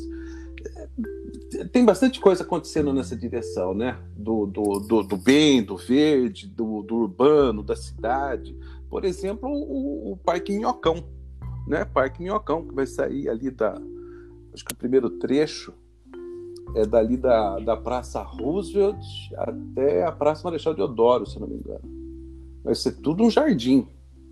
é, 0.76 1.64
tem 1.64 1.84
bastante 1.84 2.20
coisa 2.20 2.42
acontecendo 2.42 2.92
nessa 2.92 3.16
direção, 3.16 3.72
né? 3.72 3.98
Do, 4.16 4.46
do, 4.46 4.80
do, 4.80 5.02
do 5.02 5.16
bem, 5.16 5.62
do 5.62 5.76
verde, 5.76 6.46
do, 6.46 6.82
do 6.82 6.96
urbano, 6.96 7.62
da 7.62 7.74
cidade. 7.74 8.54
Por 8.90 9.04
exemplo, 9.04 9.48
o, 9.48 10.12
o 10.12 10.16
Parque 10.18 10.52
Minhocão, 10.52 11.04
né? 11.66 11.86
Parque 11.86 12.22
Minhocão, 12.22 12.66
que 12.66 12.74
vai 12.74 12.86
sair 12.86 13.30
ali 13.30 13.50
da. 13.50 13.80
Acho 14.52 14.64
que 14.64 14.74
o 14.74 14.76
primeiro 14.76 15.08
trecho 15.10 15.72
é 16.74 16.86
dali 16.86 17.16
da, 17.16 17.58
da 17.58 17.76
Praça 17.76 18.22
Roosevelt 18.22 19.04
até 19.36 20.04
a 20.04 20.12
Praça 20.12 20.42
Marechal 20.44 20.74
Deodoro, 20.74 21.26
se 21.26 21.38
não 21.38 21.48
me 21.48 21.56
engano. 21.56 21.80
Vai 22.64 22.74
ser 22.74 22.92
tudo 22.92 23.24
um 23.24 23.30
jardim 23.30 23.86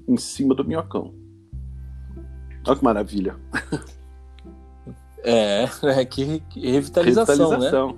em 0.09 0.17
cima 0.17 0.55
do 0.55 0.65
Minhocão. 0.65 1.15
Olha 2.67 2.77
que 2.77 2.85
maravilha. 2.85 3.37
É, 5.25 5.65
é 5.83 6.05
que, 6.05 6.41
que 6.51 6.71
revitalização, 6.71 7.51
revitalização, 7.51 7.89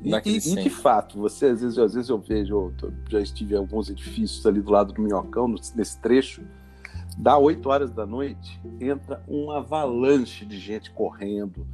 né? 0.00 0.20
E, 0.24 0.30
e, 0.30 0.52
e, 0.52 0.62
de 0.64 0.70
fato, 0.70 1.16
você 1.16 1.46
às 1.46 1.60
vezes, 1.60 1.78
às 1.78 1.94
vezes 1.94 2.10
eu 2.10 2.18
vejo, 2.18 2.72
eu 2.82 2.92
já 3.08 3.20
estive 3.20 3.54
em 3.54 3.58
alguns 3.58 3.88
edifícios 3.88 4.44
ali 4.44 4.60
do 4.60 4.70
lado 4.70 4.92
do 4.92 5.00
Minhocão, 5.00 5.46
nesse 5.48 6.00
trecho, 6.00 6.42
dá 7.16 7.38
8 7.38 7.68
horas 7.68 7.92
da 7.92 8.04
noite, 8.04 8.60
entra 8.80 9.22
uma 9.28 9.58
avalanche 9.58 10.44
de 10.44 10.58
gente 10.58 10.90
correndo, 10.90 11.64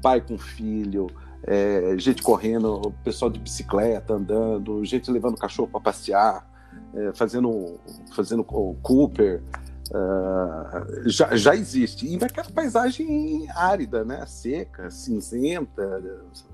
pai 0.00 0.20
com 0.20 0.38
filho, 0.38 1.08
é, 1.50 1.98
gente 1.98 2.22
correndo, 2.22 2.92
pessoal 3.02 3.30
de 3.30 3.38
bicicleta 3.38 4.12
andando, 4.12 4.84
gente 4.84 5.10
levando 5.10 5.38
cachorro 5.38 5.68
para 5.68 5.80
passear, 5.80 6.46
é, 6.94 7.12
fazendo, 7.14 7.80
fazendo 8.14 8.44
Cooper. 8.44 9.42
Uh, 9.90 11.08
já, 11.08 11.34
já 11.34 11.56
existe. 11.56 12.06
E 12.06 12.18
naquela 12.18 12.50
paisagem 12.50 13.48
árida, 13.56 14.04
né? 14.04 14.26
seca, 14.26 14.90
cinzenta, 14.90 16.02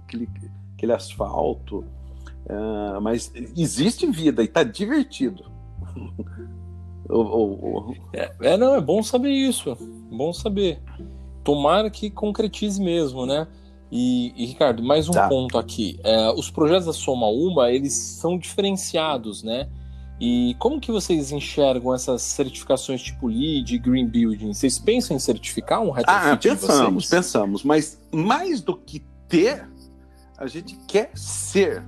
aquele 0.04 0.28
aquele 0.76 0.92
asfalto. 0.92 1.84
Uh, 2.46 3.00
mas 3.00 3.32
existe 3.56 4.06
vida 4.06 4.42
e 4.42 4.44
está 4.44 4.62
divertido. 4.62 5.44
É, 8.14 8.32
é, 8.40 8.56
não, 8.56 8.74
é 8.74 8.80
bom 8.80 9.02
saber 9.02 9.28
isso. 9.28 9.76
Bom 10.10 10.32
saber. 10.32 10.80
Tomara 11.44 11.90
que 11.90 12.10
concretize 12.10 12.80
mesmo, 12.80 13.26
né? 13.26 13.46
E, 13.96 14.32
e 14.36 14.46
Ricardo, 14.46 14.82
mais 14.82 15.08
um 15.08 15.12
tá. 15.12 15.28
ponto 15.28 15.56
aqui. 15.56 16.00
É, 16.02 16.28
os 16.32 16.50
projetos 16.50 16.86
da 16.86 16.92
Soma 16.92 17.28
Uma, 17.28 17.70
eles 17.70 17.92
são 17.92 18.36
diferenciados, 18.36 19.44
né? 19.44 19.68
E 20.20 20.56
como 20.58 20.80
que 20.80 20.90
vocês 20.90 21.30
enxergam 21.30 21.94
essas 21.94 22.22
certificações 22.22 23.00
tipo 23.00 23.28
LEED, 23.28 23.78
Green 23.78 24.08
Building? 24.08 24.52
Vocês 24.52 24.80
pensam 24.80 25.16
em 25.16 25.20
certificar 25.20 25.80
um 25.80 25.92
retrofit 25.92 26.28
Ah, 26.28 26.36
pensamos, 26.36 27.06
pensamos. 27.06 27.62
Mas 27.62 27.96
mais 28.12 28.60
do 28.60 28.76
que 28.76 29.00
ter, 29.28 29.64
a 30.36 30.48
gente 30.48 30.76
quer 30.88 31.12
ser, 31.14 31.84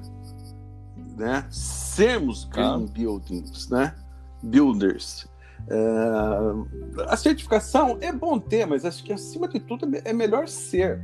né? 1.16 1.44
Sermos 1.50 2.44
green 2.44 2.86
buildings, 2.86 3.68
né? 3.68 3.96
Builders. 4.44 5.26
Uh, 5.68 6.68
a 7.08 7.16
certificação 7.16 7.98
é 8.00 8.12
bom 8.12 8.38
ter, 8.38 8.64
mas 8.64 8.84
acho 8.84 9.02
que 9.02 9.12
acima 9.12 9.48
de 9.48 9.58
tudo 9.58 9.88
é 10.04 10.12
melhor 10.12 10.46
ser, 10.46 11.00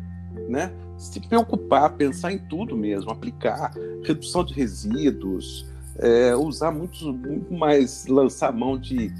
né? 0.48 0.72
Se 1.02 1.18
preocupar, 1.18 1.96
pensar 1.96 2.32
em 2.32 2.38
tudo 2.38 2.76
mesmo, 2.76 3.10
aplicar 3.10 3.72
redução 4.04 4.44
de 4.44 4.54
resíduos, 4.54 5.66
é, 5.98 6.32
usar 6.36 6.70
muito, 6.70 7.12
muito 7.12 7.52
mais, 7.52 8.06
lançar 8.06 8.52
mão 8.52 8.78
de, 8.78 9.12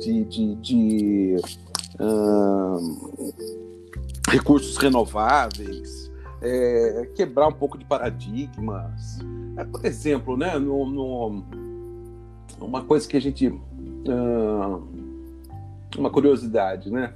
de, 0.00 0.24
de, 0.24 0.54
de 0.56 1.36
recursos 4.28 4.76
renováveis, 4.78 6.10
é, 6.42 7.08
quebrar 7.14 7.46
um 7.46 7.52
pouco 7.52 7.78
de 7.78 7.84
paradigmas. 7.84 9.20
É, 9.56 9.64
por 9.64 9.84
exemplo, 9.84 10.36
né, 10.36 10.58
no, 10.58 10.86
no, 10.86 11.44
uma 12.60 12.82
coisa 12.82 13.06
que 13.06 13.16
a 13.16 13.20
gente. 13.20 13.48
Uma 15.96 16.10
curiosidade, 16.10 16.90
né? 16.90 17.14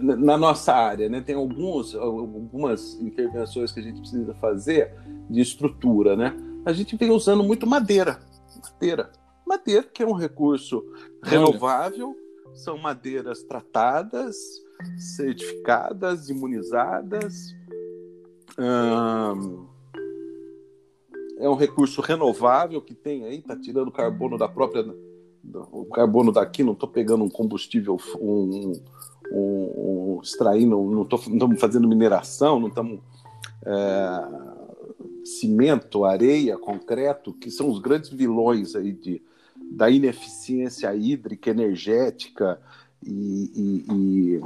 Na 0.00 0.36
nossa 0.36 0.72
área, 0.72 1.08
né, 1.08 1.20
tem 1.20 1.34
alguns, 1.34 1.94
algumas 1.94 2.94
intervenções 3.00 3.72
que 3.72 3.80
a 3.80 3.82
gente 3.82 4.00
precisa 4.00 4.34
fazer 4.34 4.94
de 5.28 5.40
estrutura, 5.40 6.16
né? 6.16 6.36
A 6.64 6.72
gente 6.72 6.96
vem 6.96 7.10
usando 7.10 7.42
muito 7.42 7.66
madeira, 7.66 8.20
madeira, 8.62 9.10
madeira 9.46 9.82
que 9.82 10.02
é 10.02 10.06
um 10.06 10.12
recurso 10.12 10.84
renovável, 11.22 12.14
são 12.54 12.76
madeiras 12.78 13.42
tratadas, 13.42 14.36
certificadas, 15.16 16.28
imunizadas. 16.28 17.54
é 21.38 21.48
um 21.48 21.54
recurso 21.54 22.00
renovável 22.02 22.82
que 22.82 22.94
tem 22.94 23.24
aí, 23.24 23.38
está 23.38 23.56
tirando 23.56 23.90
carbono 23.90 24.36
da 24.36 24.48
própria. 24.48 24.84
O 25.72 25.86
carbono 25.86 26.30
daqui, 26.30 26.62
não 26.62 26.74
estou 26.74 26.88
pegando 26.88 27.24
um 27.24 27.30
combustível, 27.30 27.96
um, 28.20 28.72
extraindo, 30.22 30.76
não 30.82 31.02
estamos 31.02 31.60
fazendo 31.60 31.88
mineração, 31.88 32.60
não 32.60 32.68
estamos. 32.68 33.00
É, 33.64 34.50
cimento, 35.24 36.04
areia, 36.04 36.56
concreto, 36.58 37.32
que 37.32 37.50
são 37.50 37.68
os 37.68 37.78
grandes 37.78 38.10
vilões 38.10 38.74
aí 38.74 38.92
de, 38.92 39.22
da 39.72 39.90
ineficiência 39.90 40.94
hídrica, 40.94 41.50
energética 41.50 42.60
e, 43.04 43.50
e, 43.54 44.40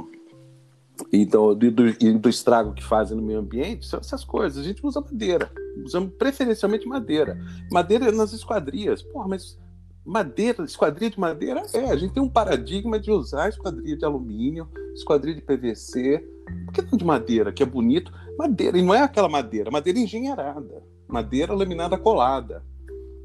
e, 1.11 1.21
e 1.21 1.25
do, 1.25 1.55
do, 1.55 1.71
do, 2.19 2.29
estrago 2.29 2.73
que 2.73 2.83
fazem 2.83 3.17
no 3.17 3.23
meio 3.23 3.39
ambiente, 3.39 3.85
são 3.85 3.99
essas 3.99 4.23
coisas. 4.23 4.59
A 4.59 4.63
gente 4.63 4.85
usa 4.85 5.01
madeira, 5.01 5.51
usamos 5.83 6.13
preferencialmente 6.13 6.87
madeira. 6.87 7.39
Madeira 7.71 8.11
nas 8.11 8.33
esquadrias. 8.33 9.01
Porra, 9.01 9.27
mas 9.27 9.57
madeira, 10.05 10.63
esquadria 10.63 11.09
de 11.09 11.19
madeira, 11.19 11.63
é, 11.73 11.89
a 11.89 11.95
gente 11.95 12.13
tem 12.13 12.21
um 12.21 12.29
paradigma 12.29 12.99
de 12.99 13.11
usar 13.11 13.49
esquadria 13.49 13.97
de 13.97 14.05
alumínio, 14.05 14.69
esquadria 14.93 15.33
de 15.33 15.41
PVC, 15.41 16.23
por 16.65 16.73
que 16.73 16.81
não 16.83 16.97
de 16.97 17.03
madeira, 17.03 17.51
que 17.51 17.63
é 17.63 17.65
bonito? 17.65 18.13
Madeira, 18.37 18.77
e 18.77 18.81
não 18.83 18.93
é 18.93 19.01
aquela 19.01 19.27
madeira, 19.27 19.71
madeira 19.71 19.97
engenheirada, 19.97 20.83
madeira 21.07 21.53
laminada 21.53 21.97
colada, 21.97 22.63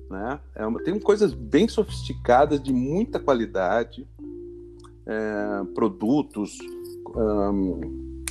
né? 0.09 0.41
É 0.55 0.67
uma, 0.67 0.83
tem 0.83 0.99
coisas 0.99 1.35
bem 1.35 1.69
sofisticadas, 1.69 2.63
de 2.63 2.73
muita 2.73 3.21
qualidade, 3.21 4.09
é, 5.07 5.65
produtos 5.75 6.59
um, 7.15 8.25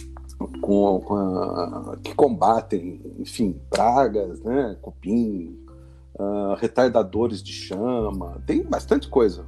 com, 0.61 1.01
com 1.01 1.97
que 2.03 2.15
combatem, 2.15 3.01
enfim, 3.19 3.59
pragas, 3.69 4.41
né? 4.41 4.77
cupim, 4.81 5.57
uh, 6.19 6.55
retardadores 6.55 7.41
de 7.41 7.53
chama, 7.53 8.43
tem 8.45 8.61
bastante 8.61 9.07
coisa. 9.07 9.45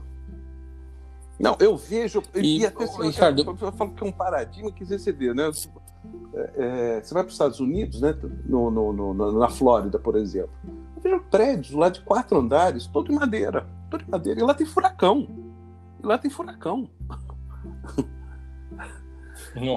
Não, 1.39 1.57
eu 1.60 1.75
vejo. 1.75 2.21
E, 2.36 2.60
e 2.60 2.65
até 2.65 2.86
Ricardo... 2.86 3.41
eu, 3.41 3.57
eu 3.60 3.71
falo 3.71 3.91
que 3.91 4.03
é 4.03 4.07
um 4.07 4.12
paradigma 4.12 4.71
que 4.71 4.86
você 4.86 5.12
vê, 5.12 5.34
né? 5.34 5.51
É, 6.34 6.51
é, 6.55 7.01
você 7.01 7.13
vai 7.13 7.23
para 7.23 7.29
os 7.29 7.34
Estados 7.34 7.60
Unidos, 7.60 7.99
né? 7.99 8.15
No, 8.45 8.71
no, 8.71 8.93
no, 8.93 9.39
na 9.39 9.49
Flórida, 9.49 9.99
por 9.99 10.15
exemplo. 10.15 10.51
Eu 10.95 11.01
vejo 11.01 11.23
prédios 11.31 11.71
lá 11.71 11.89
de 11.89 12.01
quatro 12.01 12.38
andares, 12.38 12.88
todo 12.88 13.12
em 13.12 13.15
madeira. 13.15 13.67
Todo 13.89 14.03
em 14.03 14.10
madeira. 14.10 14.39
E 14.39 14.43
lá 14.43 14.53
tem 14.53 14.67
furacão. 14.67 15.27
E 16.01 16.05
lá 16.05 16.17
tem 16.17 16.29
furacão. 16.29 16.88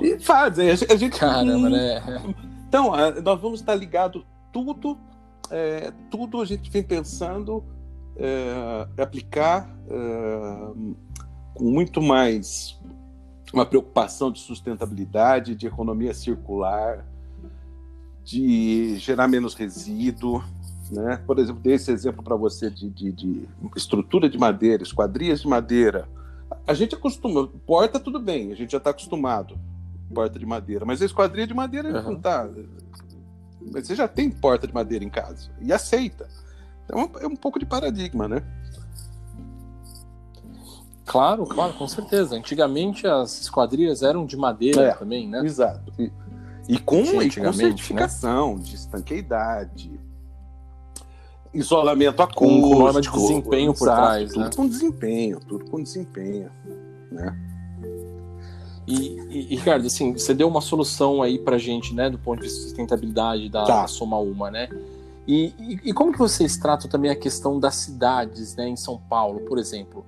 e 0.02 0.18
fazem. 0.20 0.70
A 0.70 0.96
gente. 0.96 1.18
Caramba, 1.18 1.70
né? 1.70 2.02
Então, 2.68 2.92
nós 3.22 3.40
vamos 3.40 3.60
estar 3.60 3.74
ligados 3.74 4.22
tudo 4.52 4.98
é, 5.54 5.92
tudo 6.10 6.40
a 6.40 6.44
gente 6.44 6.68
vem 6.68 6.82
pensando 6.82 7.62
é, 8.16 8.88
aplicar 9.00 9.72
é, 9.88 10.68
com 11.54 11.70
muito 11.70 12.02
mais 12.02 12.76
uma 13.52 13.64
preocupação 13.64 14.32
de 14.32 14.40
sustentabilidade, 14.40 15.54
de 15.54 15.68
economia 15.68 16.12
circular, 16.12 17.06
de 18.24 18.96
gerar 18.96 19.28
menos 19.28 19.54
resíduo. 19.54 20.42
Né? 20.90 21.22
Por 21.24 21.38
exemplo, 21.38 21.62
dei 21.62 21.74
esse 21.74 21.92
exemplo 21.92 22.20
para 22.20 22.34
você 22.34 22.68
de, 22.68 22.90
de, 22.90 23.12
de, 23.12 23.48
estrutura 23.76 24.28
de 24.28 24.36
madeira, 24.36 24.82
esquadrias 24.82 25.40
de 25.40 25.46
madeira. 25.46 26.08
A 26.66 26.74
gente 26.74 26.96
acostuma, 26.96 27.46
porta 27.64 28.00
tudo 28.00 28.18
bem, 28.18 28.50
a 28.50 28.56
gente 28.56 28.72
já 28.72 28.78
está 28.78 28.90
acostumado, 28.90 29.56
porta 30.12 30.36
de 30.36 30.46
madeira, 30.46 30.84
mas 30.84 31.00
a 31.00 31.04
esquadria 31.04 31.46
de 31.46 31.54
madeira 31.54 31.90
uhum. 31.90 32.02
não 32.02 32.12
está 32.14 32.48
você 33.72 33.94
já 33.94 34.06
tem 34.06 34.30
porta 34.30 34.66
de 34.66 34.74
madeira 34.74 35.04
em 35.04 35.10
casa 35.10 35.50
e 35.60 35.72
aceita. 35.72 36.28
Então 36.84 37.10
é 37.20 37.26
um 37.26 37.36
pouco 37.36 37.58
de 37.58 37.66
paradigma, 37.66 38.28
né? 38.28 38.42
Claro, 41.04 41.44
claro, 41.46 41.74
com 41.74 41.86
certeza. 41.86 42.36
Antigamente 42.36 43.06
as 43.06 43.42
esquadrias 43.42 44.02
eram 44.02 44.26
de 44.26 44.36
madeira 44.36 44.82
é, 44.82 44.94
também, 44.94 45.28
né? 45.28 45.44
Exato. 45.44 45.92
E, 45.98 46.10
e 46.68 46.78
com, 46.78 47.02
e 47.22 47.30
com 47.30 47.52
certificação 47.52 48.56
né? 48.56 48.62
de 48.62 48.74
estanqueidade, 48.74 50.00
isolamento 51.52 52.22
acústico, 52.22 52.70
com 52.70 52.78
norma 52.78 53.00
de 53.00 53.10
desempenho 53.10 53.74
por 53.74 53.84
trás, 53.84 54.32
tudo 54.32 54.44
né? 54.44 54.50
com 54.56 54.66
desempenho, 54.66 55.40
tudo 55.40 55.64
com 55.66 55.82
desempenho, 55.82 56.50
né? 57.12 57.53
E, 58.86 59.18
e, 59.30 59.56
Ricardo, 59.56 59.86
assim, 59.86 60.12
você 60.12 60.34
deu 60.34 60.46
uma 60.46 60.60
solução 60.60 61.22
aí 61.22 61.38
pra 61.38 61.56
gente, 61.56 61.94
né, 61.94 62.10
do 62.10 62.18
ponto 62.18 62.38
de 62.38 62.44
vista 62.44 62.58
de 62.60 62.64
sustentabilidade 62.66 63.48
da, 63.48 63.64
tá. 63.64 63.82
da 63.82 63.86
Soma 63.88 64.18
Uma, 64.18 64.50
né? 64.50 64.68
E, 65.26 65.54
e, 65.58 65.80
e, 65.84 65.92
como 65.92 66.12
que 66.12 66.18
vocês 66.18 66.56
tratam 66.56 66.88
também 66.88 67.10
a 67.10 67.16
questão 67.16 67.58
das 67.58 67.76
cidades, 67.76 68.54
né, 68.56 68.68
em 68.68 68.76
São 68.76 68.98
Paulo, 69.08 69.40
por 69.40 69.58
exemplo? 69.58 70.04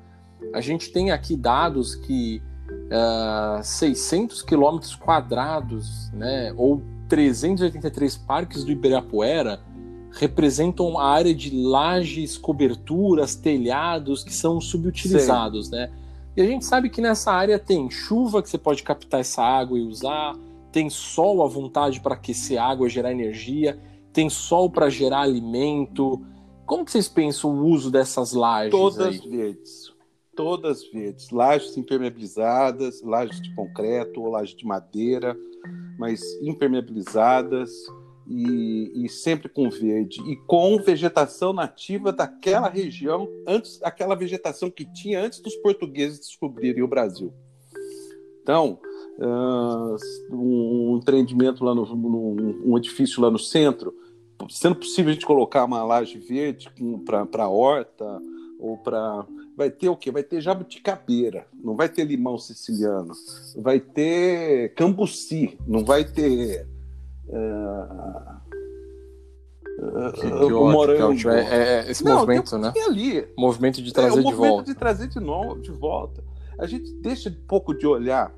A 0.52 0.60
gente 0.60 0.92
tem 0.92 1.10
aqui 1.10 1.34
dados 1.36 1.94
que 1.94 2.42
uh, 2.70 3.62
600 3.62 4.42
quilômetros 4.42 4.94
quadrados, 4.94 6.10
né, 6.12 6.52
ou 6.56 6.82
383 7.08 8.16
parques 8.18 8.62
do 8.62 8.72
Ibirapuera 8.72 9.60
representam 10.12 10.98
a 10.98 11.08
área 11.08 11.34
de 11.34 11.50
lajes, 11.50 12.36
coberturas, 12.36 13.34
telhados 13.34 14.24
que 14.24 14.32
são 14.32 14.60
subutilizados, 14.60 15.66
Sim. 15.66 15.72
né? 15.72 15.90
E 16.36 16.42
a 16.42 16.44
gente 16.44 16.66
sabe 16.66 16.90
que 16.90 17.00
nessa 17.00 17.32
área 17.32 17.58
tem 17.58 17.90
chuva 17.90 18.42
que 18.42 18.50
você 18.50 18.58
pode 18.58 18.82
captar 18.82 19.20
essa 19.20 19.42
água 19.42 19.78
e 19.78 19.82
usar, 19.82 20.36
tem 20.70 20.90
sol 20.90 21.42
à 21.42 21.48
vontade 21.48 22.00
para 22.00 22.14
aquecer 22.14 22.60
água, 22.60 22.90
gerar 22.90 23.10
energia, 23.10 23.80
tem 24.12 24.28
sol 24.28 24.68
para 24.68 24.90
gerar 24.90 25.20
alimento. 25.20 26.22
Como 26.66 26.84
que 26.84 26.90
vocês 26.90 27.08
pensam 27.08 27.50
o 27.50 27.64
uso 27.66 27.90
dessas 27.90 28.34
lajes? 28.34 28.70
Todas 28.70 29.06
aí? 29.06 29.30
verdes. 29.30 29.94
Todas 30.34 30.86
verdes. 30.90 31.30
Lajes 31.30 31.74
impermeabilizadas, 31.78 33.02
lajes 33.02 33.40
de 33.40 33.54
concreto 33.54 34.20
ou 34.20 34.28
lajes 34.28 34.54
de 34.54 34.66
madeira, 34.66 35.34
mas 35.98 36.20
impermeabilizadas 36.42 37.70
e, 38.28 39.04
e, 39.04 39.08
sempre 39.08 39.48
com 39.48 39.70
verde 39.70 40.20
e 40.28 40.36
com 40.36 40.78
vegetação 40.78 41.52
nativa 41.52 42.12
daquela 42.12 42.68
região 42.68 43.28
antes 43.46 43.80
aquela 43.82 44.14
vegetação 44.14 44.70
que 44.70 44.84
tinha 44.84 45.20
antes 45.22 45.40
dos 45.40 45.54
portugueses 45.56 46.18
descobrirem 46.18 46.82
o 46.82 46.88
Brasil. 46.88 47.32
Então, 48.42 48.78
uh, 49.18 49.96
um 50.34 50.98
empreendimento 51.00 51.64
lá 51.64 51.74
no, 51.74 51.84
no, 51.84 52.70
um 52.72 52.76
edifício 52.76 53.20
lá 53.20 53.30
no 53.30 53.38
centro, 53.38 53.94
sendo 54.50 54.76
possível 54.76 55.10
a 55.10 55.14
gente 55.14 55.26
colocar 55.26 55.64
uma 55.64 55.82
laje 55.84 56.18
verde 56.18 56.68
para 57.04 57.48
horta 57.48 58.20
ou 58.58 58.76
para 58.78 59.26
vai 59.56 59.70
ter 59.70 59.88
o 59.88 59.96
quê? 59.96 60.10
Vai 60.10 60.22
ter 60.22 60.40
jabuticabeira, 60.40 61.46
não 61.54 61.74
vai 61.74 61.88
ter 61.88 62.04
limão 62.04 62.36
siciliano, 62.38 63.14
vai 63.56 63.80
ter 63.80 64.74
cambuci, 64.74 65.58
não 65.66 65.82
vai 65.82 66.04
ter 66.04 66.66
que, 70.14 70.20
que 70.20 70.52
o 70.52 70.70
morango. 70.70 71.30
É, 71.30 71.84
é, 71.86 71.90
esse 71.90 72.04
não, 72.04 72.16
movimento, 72.16 72.56
né? 72.58 72.72
Ali. 72.86 73.26
Movimento 73.36 73.82
de 73.82 73.92
trazer 73.92 74.20
é, 74.20 74.22
de 74.22 74.34
volta. 74.34 74.64
de 74.64 74.74
trazer 74.78 75.08
de 75.08 75.20
novo, 75.20 75.60
de 75.60 75.70
volta. 75.70 76.24
A 76.58 76.66
gente 76.66 76.92
deixa 76.94 77.28
um 77.28 77.46
pouco 77.46 77.74
de 77.74 77.86
olhar. 77.86 78.32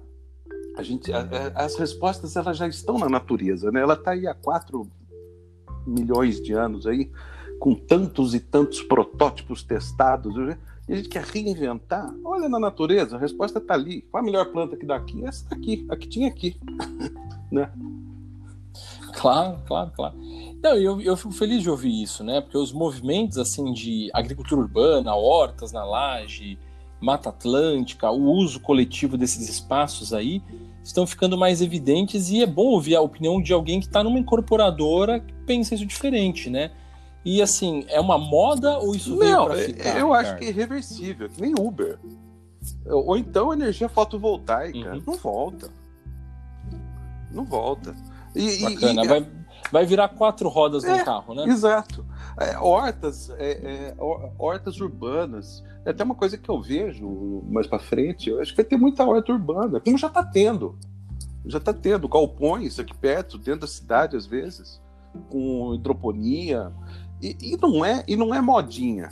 A 0.77 0.83
gente, 0.83 1.13
a, 1.13 1.21
a, 1.21 1.65
as 1.65 1.77
respostas 1.77 2.37
elas 2.37 2.57
já 2.57 2.67
estão 2.67 2.99
na 2.99 3.09
natureza, 3.09 3.71
né? 3.71 3.81
Ela 3.81 3.95
está 3.95 4.13
aí 4.13 4.27
há 4.27 4.35
4 4.35 4.89
milhões 5.87 6.41
de 6.41 6.53
anos 6.53 6.87
aí, 6.87 7.11
com 7.59 7.75
tantos 7.75 8.35
e 8.35 8.41
tantos 8.41 8.83
protótipos 8.83 9.63
testados. 9.63 10.35
Né? 10.35 10.59
E 10.89 10.93
a 10.93 10.97
gente 10.97 11.09
quer 11.09 11.23
reinventar. 11.23 12.13
Olha 12.25 12.49
na 12.49 12.59
natureza, 12.59 13.17
a 13.17 13.19
resposta 13.19 13.59
está 13.59 13.75
ali. 13.75 14.03
Qual 14.03 14.23
a 14.23 14.27
melhor 14.27 14.47
planta 14.47 14.77
que 14.77 14.87
dá 14.87 14.97
aqui? 14.97 15.25
Essa 15.25 15.49
daqui, 15.49 15.87
a 15.89 15.97
que 15.97 16.09
tinha 16.09 16.29
aqui. 16.29 16.59
né? 17.51 17.71
Claro, 19.19 19.59
claro, 19.67 19.91
claro. 19.97 20.15
Não, 20.63 20.77
eu, 20.77 21.01
eu 21.01 21.17
fico 21.17 21.33
feliz 21.33 21.63
de 21.63 21.69
ouvir 21.69 22.03
isso, 22.03 22.23
né? 22.23 22.41
Porque 22.41 22.57
os 22.57 22.73
movimentos 22.73 23.37
assim 23.37 23.73
de 23.73 24.09
agricultura 24.15 24.61
urbana, 24.61 25.13
hortas 25.15 25.73
na 25.73 25.85
laje, 25.85 26.57
Mata 27.01 27.31
Atlântica, 27.31 28.11
o 28.11 28.31
uso 28.31 28.61
coletivo 28.61 29.19
desses 29.19 29.49
espaços 29.49 30.13
aí 30.13 30.41
estão 30.85 31.07
ficando 31.07 31.37
mais 31.37 31.61
evidentes 31.61 32.31
e 32.31 32.43
é 32.43 32.47
bom 32.47 32.67
ouvir 32.67 32.95
a 32.95 33.01
opinião 33.01 33.43
de 33.43 33.53
alguém 33.53 33.81
que 33.81 33.87
está 33.87 34.05
numa 34.05 34.19
incorporadora 34.19 35.19
que 35.19 35.33
pensa 35.45 35.75
isso 35.75 35.85
diferente, 35.85 36.49
né? 36.49 36.71
E 37.25 37.43
assim, 37.43 37.85
é 37.89 38.01
uma 38.01 38.19
moda 38.19 38.79
ou 38.79 38.95
isso 38.95 39.19
veio 39.19 39.45
para 39.45 39.57
ficar? 39.57 39.99
Eu 39.99 40.15
acho 40.15 40.37
que 40.37 40.45
é 40.45 40.49
irreversível, 40.49 41.29
que 41.29 41.41
nem 41.41 41.55
Uber. 41.59 41.99
Ou 42.87 43.17
então 43.17 43.53
energia 43.53 43.89
fotovoltaica. 43.89 44.95
Uhum. 44.95 45.03
Não 45.07 45.15
volta. 45.17 45.71
Não 47.33 47.45
volta. 47.45 47.95
E, 48.35 48.63
Bacana, 48.63 49.05
e, 49.05 49.09
vai, 49.09 49.27
vai 49.73 49.87
virar 49.87 50.09
quatro 50.09 50.49
rodas 50.49 50.85
é, 50.85 50.99
no 50.99 51.05
carro, 51.05 51.35
né? 51.35 51.45
Exato. 51.45 52.05
É, 52.39 52.59
hortas, 52.59 53.31
é, 53.31 53.53
é 53.53 53.95
hortas 54.39 54.81
urbanas. 54.81 55.65
É 55.85 55.91
até 55.91 56.05
uma 56.05 56.15
coisa 56.15 56.37
que 56.37 56.49
eu 56.49 56.61
vejo 56.61 57.43
mais 57.49 57.67
para 57.67 57.79
frente. 57.79 58.31
Eu 58.31 58.41
acho 58.41 58.53
que 58.53 58.57
vai 58.57 58.65
ter 58.65 58.77
muita 58.77 59.05
horta 59.05 59.33
urbana, 59.33 59.81
como 59.81 59.99
já 59.99 60.09
está 60.09 60.23
tendo. 60.23 60.79
Já 61.47 61.59
está 61.59 61.73
tendo 61.73 62.09
galpões 62.09 62.79
aqui 62.79 62.95
perto, 62.95 63.39
dentro 63.39 63.61
da 63.61 63.67
cidade, 63.67 64.17
às 64.17 64.27
vezes, 64.27 64.81
com 65.31 65.75
hidroponia. 65.75 66.73
E, 67.23 67.37
e, 67.41 67.57
não 67.57 67.85
é, 67.85 68.05
e 68.07 68.17
não 68.17 68.35
é 68.35 68.41
modinha 68.41 69.09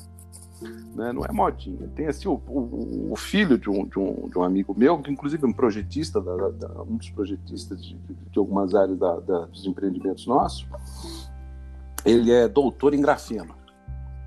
né? 0.63 1.13
não 1.13 1.25
é 1.25 1.33
modinha. 1.33 1.89
Tem 1.95 2.07
assim 2.07 2.29
o, 2.29 2.41
o, 2.47 3.13
o 3.13 3.17
filho 3.17 3.59
de 3.59 3.69
um, 3.69 3.87
de, 3.87 3.99
um, 3.99 4.29
de 4.29 4.39
um 4.39 4.43
amigo 4.43 4.75
meu, 4.77 4.99
que 5.01 5.11
inclusive 5.11 5.45
é 5.45 5.47
um 5.47 5.53
projetista, 5.53 6.21
da, 6.21 6.51
da, 6.51 6.83
um 6.83 6.97
dos 6.97 7.11
projetistas 7.11 7.85
de, 7.85 7.95
de 7.97 8.39
algumas 8.39 8.75
áreas 8.75 8.99
da, 8.99 9.15
dos 9.47 9.67
empreendimentos 9.67 10.27
nossos, 10.27 10.67
ele 12.05 12.31
é 12.31 12.49
doutor 12.49 12.95
em 12.95 13.01
grafeno, 13.01 13.55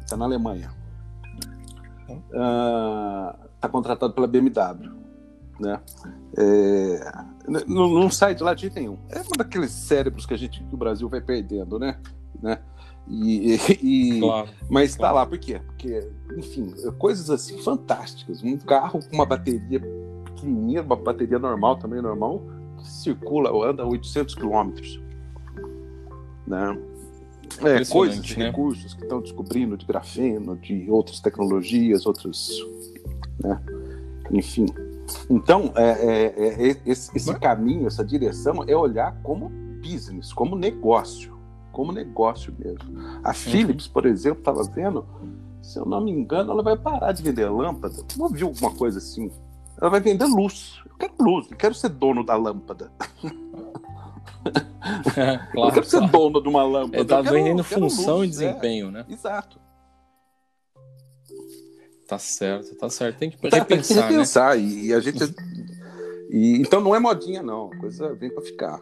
está 0.01 0.17
na 0.17 0.25
Alemanha. 0.25 0.71
está 2.07 3.67
uh, 3.67 3.71
contratado 3.71 4.13
pela 4.13 4.27
BMW. 4.27 4.99
Né? 5.59 5.79
É, 6.37 7.11
não, 7.67 7.89
não, 7.89 8.09
sai 8.09 8.33
de 8.33 8.41
lá 8.41 8.53
de 8.53 8.61
jeito 8.61 8.75
nenhum. 8.75 8.97
É 9.09 9.19
um 9.19 9.37
daqueles 9.37 9.71
cérebros 9.71 10.25
que 10.25 10.33
a 10.33 10.37
gente 10.37 10.63
que 10.63 10.73
o 10.73 10.77
Brasil 10.77 11.09
vai 11.09 11.19
perdendo, 11.19 11.77
né? 11.77 11.99
né? 12.41 12.59
E, 13.09 13.57
e 13.81 14.19
claro, 14.19 14.49
mas 14.69 14.91
está 14.91 15.09
claro. 15.09 15.15
lá 15.15 15.25
por 15.25 15.37
quê? 15.39 15.59
Porque, 15.65 16.07
enfim, 16.37 16.71
coisas 16.97 17.29
assim 17.29 17.57
fantásticas. 17.57 18.43
Um 18.43 18.57
carro 18.57 18.99
com 19.03 19.15
uma 19.15 19.25
bateria 19.25 19.81
pequenininha, 20.25 20.83
uma 20.83 20.95
bateria 20.95 21.39
normal 21.39 21.77
também 21.77 22.01
normal, 22.01 22.43
circula, 22.83 23.49
anda 23.67 23.85
800 23.85 24.35
quilômetros, 24.35 25.01
né? 26.45 26.77
É, 27.63 27.83
coisas, 27.85 28.35
né? 28.37 28.45
recursos 28.45 28.93
que 28.93 29.01
estão 29.01 29.21
descobrindo 29.21 29.75
de 29.75 29.85
grafeno, 29.85 30.55
de 30.55 30.89
outras 30.89 31.19
tecnologias, 31.19 32.05
outros, 32.05 32.63
né? 33.43 33.59
Enfim. 34.31 34.67
Então, 35.27 35.73
é, 35.75 35.89
é, 35.89 36.69
é, 36.69 36.77
esse, 36.85 37.09
esse 37.17 37.33
caminho, 37.39 37.87
essa 37.87 38.05
direção 38.05 38.63
é 38.67 38.75
olhar 38.75 39.19
como 39.23 39.49
business, 39.81 40.31
como 40.31 40.55
negócio, 40.55 41.38
como 41.71 41.91
negócio 41.91 42.53
mesmo. 42.57 42.99
A 43.23 43.29
uhum. 43.29 43.33
Philips, 43.33 43.87
por 43.87 44.05
exemplo, 44.05 44.39
estava 44.39 44.63
vendo, 44.63 45.05
se 45.61 45.77
eu 45.77 45.85
não 45.85 46.01
me 46.01 46.11
engano, 46.11 46.51
ela 46.51 46.63
vai 46.63 46.77
parar 46.77 47.11
de 47.11 47.23
vender 47.23 47.49
lâmpada. 47.49 47.95
Não 48.17 48.29
viu 48.29 48.47
alguma 48.47 48.73
coisa 48.73 48.97
assim? 48.97 49.31
Ela 49.79 49.89
vai 49.89 49.99
vender 49.99 50.25
luz. 50.25 50.81
Eu 50.85 50.95
quero 50.97 51.13
luz, 51.19 51.49
não 51.49 51.57
quero 51.57 51.73
ser 51.73 51.89
dono 51.89 52.23
da 52.23 52.35
lâmpada. 52.35 52.91
É, 55.17 55.37
claro, 55.51 55.69
eu 55.69 55.73
quero 55.73 55.85
ser 55.85 56.07
dono 56.07 56.41
de 56.41 56.47
uma 56.47 56.63
lâmpada. 56.63 56.97
Ele 56.97 57.05
tá 57.05 57.21
vendendo 57.21 57.63
função 57.63 58.19
luz, 58.19 58.27
e 58.27 58.31
desempenho, 58.31 58.87
é. 58.87 58.91
né? 58.91 59.05
Exato. 59.09 59.59
Tá 62.07 62.17
certo, 62.17 62.75
tá 62.75 62.89
certo. 62.89 63.17
Tem 63.17 63.29
que 63.29 63.37
tá, 63.37 63.57
repensar, 63.57 63.93
tem 63.93 64.03
que 64.03 64.11
repensar. 64.11 64.55
Né? 64.55 64.63
E, 64.63 64.93
a 64.93 64.99
gente. 64.99 65.19
E, 66.31 66.57
então 66.59 66.81
não 66.81 66.95
é 66.95 66.99
modinha, 66.99 67.43
não. 67.43 67.71
A 67.71 67.77
coisa 67.77 68.15
vem 68.15 68.31
para 68.31 68.41
ficar. 68.41 68.81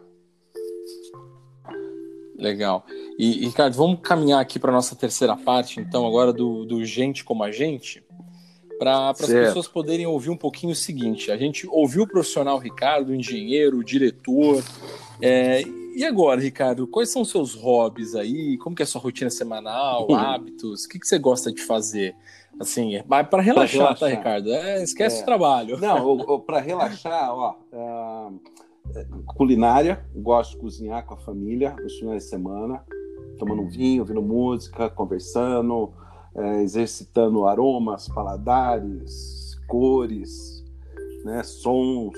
Legal. 2.38 2.86
E, 3.18 3.46
Ricardo, 3.46 3.76
vamos 3.76 4.00
caminhar 4.02 4.40
aqui 4.40 4.60
para 4.60 4.72
nossa 4.72 4.96
terceira 4.96 5.36
parte, 5.36 5.80
então, 5.80 6.06
agora 6.06 6.32
do, 6.32 6.66
do 6.66 6.86
Gente 6.86 7.24
como 7.24 7.44
a 7.44 7.52
Gente, 7.52 8.04
para 8.78 9.10
as 9.10 9.26
pessoas 9.26 9.68
poderem 9.68 10.06
ouvir 10.06 10.30
um 10.30 10.38
pouquinho 10.38 10.74
o 10.74 10.76
seguinte: 10.76 11.32
a 11.32 11.38
gente 11.38 11.68
ouviu 11.68 12.04
o 12.04 12.08
profissional 12.08 12.60
Ricardo, 12.60 13.10
o 13.10 13.16
engenheiro, 13.16 13.80
o 13.80 13.84
diretor, 13.84 14.64
é, 15.22 15.64
e 15.96 16.06
agora, 16.06 16.40
Ricardo, 16.40 16.86
quais 16.86 17.10
são 17.10 17.24
os 17.24 17.32
seus 17.32 17.56
hobbies 17.56 18.14
aí? 18.14 18.56
Como 18.60 18.76
que 18.76 18.84
é 18.84 18.86
a 18.86 18.88
sua 18.88 19.02
rotina 19.02 19.32
semanal, 19.32 20.08
hábitos? 20.14 20.86
O 20.86 20.90
que, 20.90 21.00
que 21.00 21.08
você 21.08 21.18
gosta 21.18 21.52
de 21.52 21.62
fazer? 21.62 22.16
Assim, 22.60 23.02
para 23.08 23.42
relaxar, 23.42 23.78
relaxar, 23.78 23.98
tá, 23.98 24.08
Ricardo? 24.08 24.52
É, 24.52 24.84
esquece 24.84 25.20
é. 25.20 25.22
o 25.22 25.26
trabalho. 25.26 25.80
Não, 25.80 26.42
para 26.42 26.60
relaxar, 26.60 27.32
ó, 27.32 27.56
uh, 27.72 27.97
culinária, 29.26 30.06
gosto 30.16 30.52
de 30.52 30.58
cozinhar 30.58 31.06
com 31.06 31.14
a 31.14 31.18
família 31.18 31.76
nos 31.82 31.98
finais 31.98 32.24
de 32.24 32.30
semana, 32.30 32.84
tomando 33.38 33.62
um 33.62 33.68
vinho, 33.68 34.02
ouvindo 34.02 34.22
música, 34.22 34.90
conversando, 34.90 35.92
uh, 36.36 36.60
exercitando 36.62 37.46
aromas, 37.46 38.08
paladares, 38.08 39.60
cores, 39.68 40.66
né, 41.24 41.44
sons, 41.44 42.18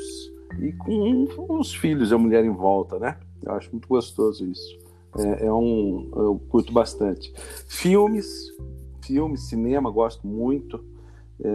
e 0.59 0.71
com 0.73 1.27
os 1.59 1.73
filhos 1.73 2.11
e 2.11 2.13
a 2.13 2.17
mulher 2.17 2.43
em 2.43 2.53
volta, 2.53 2.97
né? 2.97 3.17
Eu 3.43 3.53
acho 3.53 3.69
muito 3.71 3.87
gostoso 3.87 4.45
isso. 4.45 4.79
É, 5.17 5.45
é 5.45 5.53
um, 5.53 6.09
eu 6.15 6.41
curto 6.49 6.71
bastante. 6.71 7.33
Filmes, 7.67 8.27
filmes, 9.01 9.41
cinema, 9.43 9.89
gosto 9.89 10.25
muito. 10.27 10.83
É, 11.43 11.49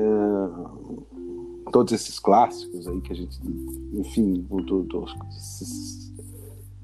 todos 1.72 1.92
esses 1.92 2.18
clássicos 2.18 2.87
aí 2.87 3.00
que 3.00 3.12
a 3.12 3.16
gente, 3.16 3.38
enfim, 3.94 4.46
do, 4.48 4.83
do, 4.83 5.05
esses, 5.31 6.12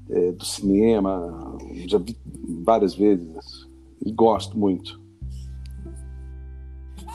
é, 0.09 0.31
do 0.31 0.45
cinema, 0.45 1.57
já 1.87 1.97
vi 1.97 2.17
várias 2.63 2.95
vezes 2.95 3.67
e 4.05 4.11
gosto 4.11 4.57
muito. 4.57 5.01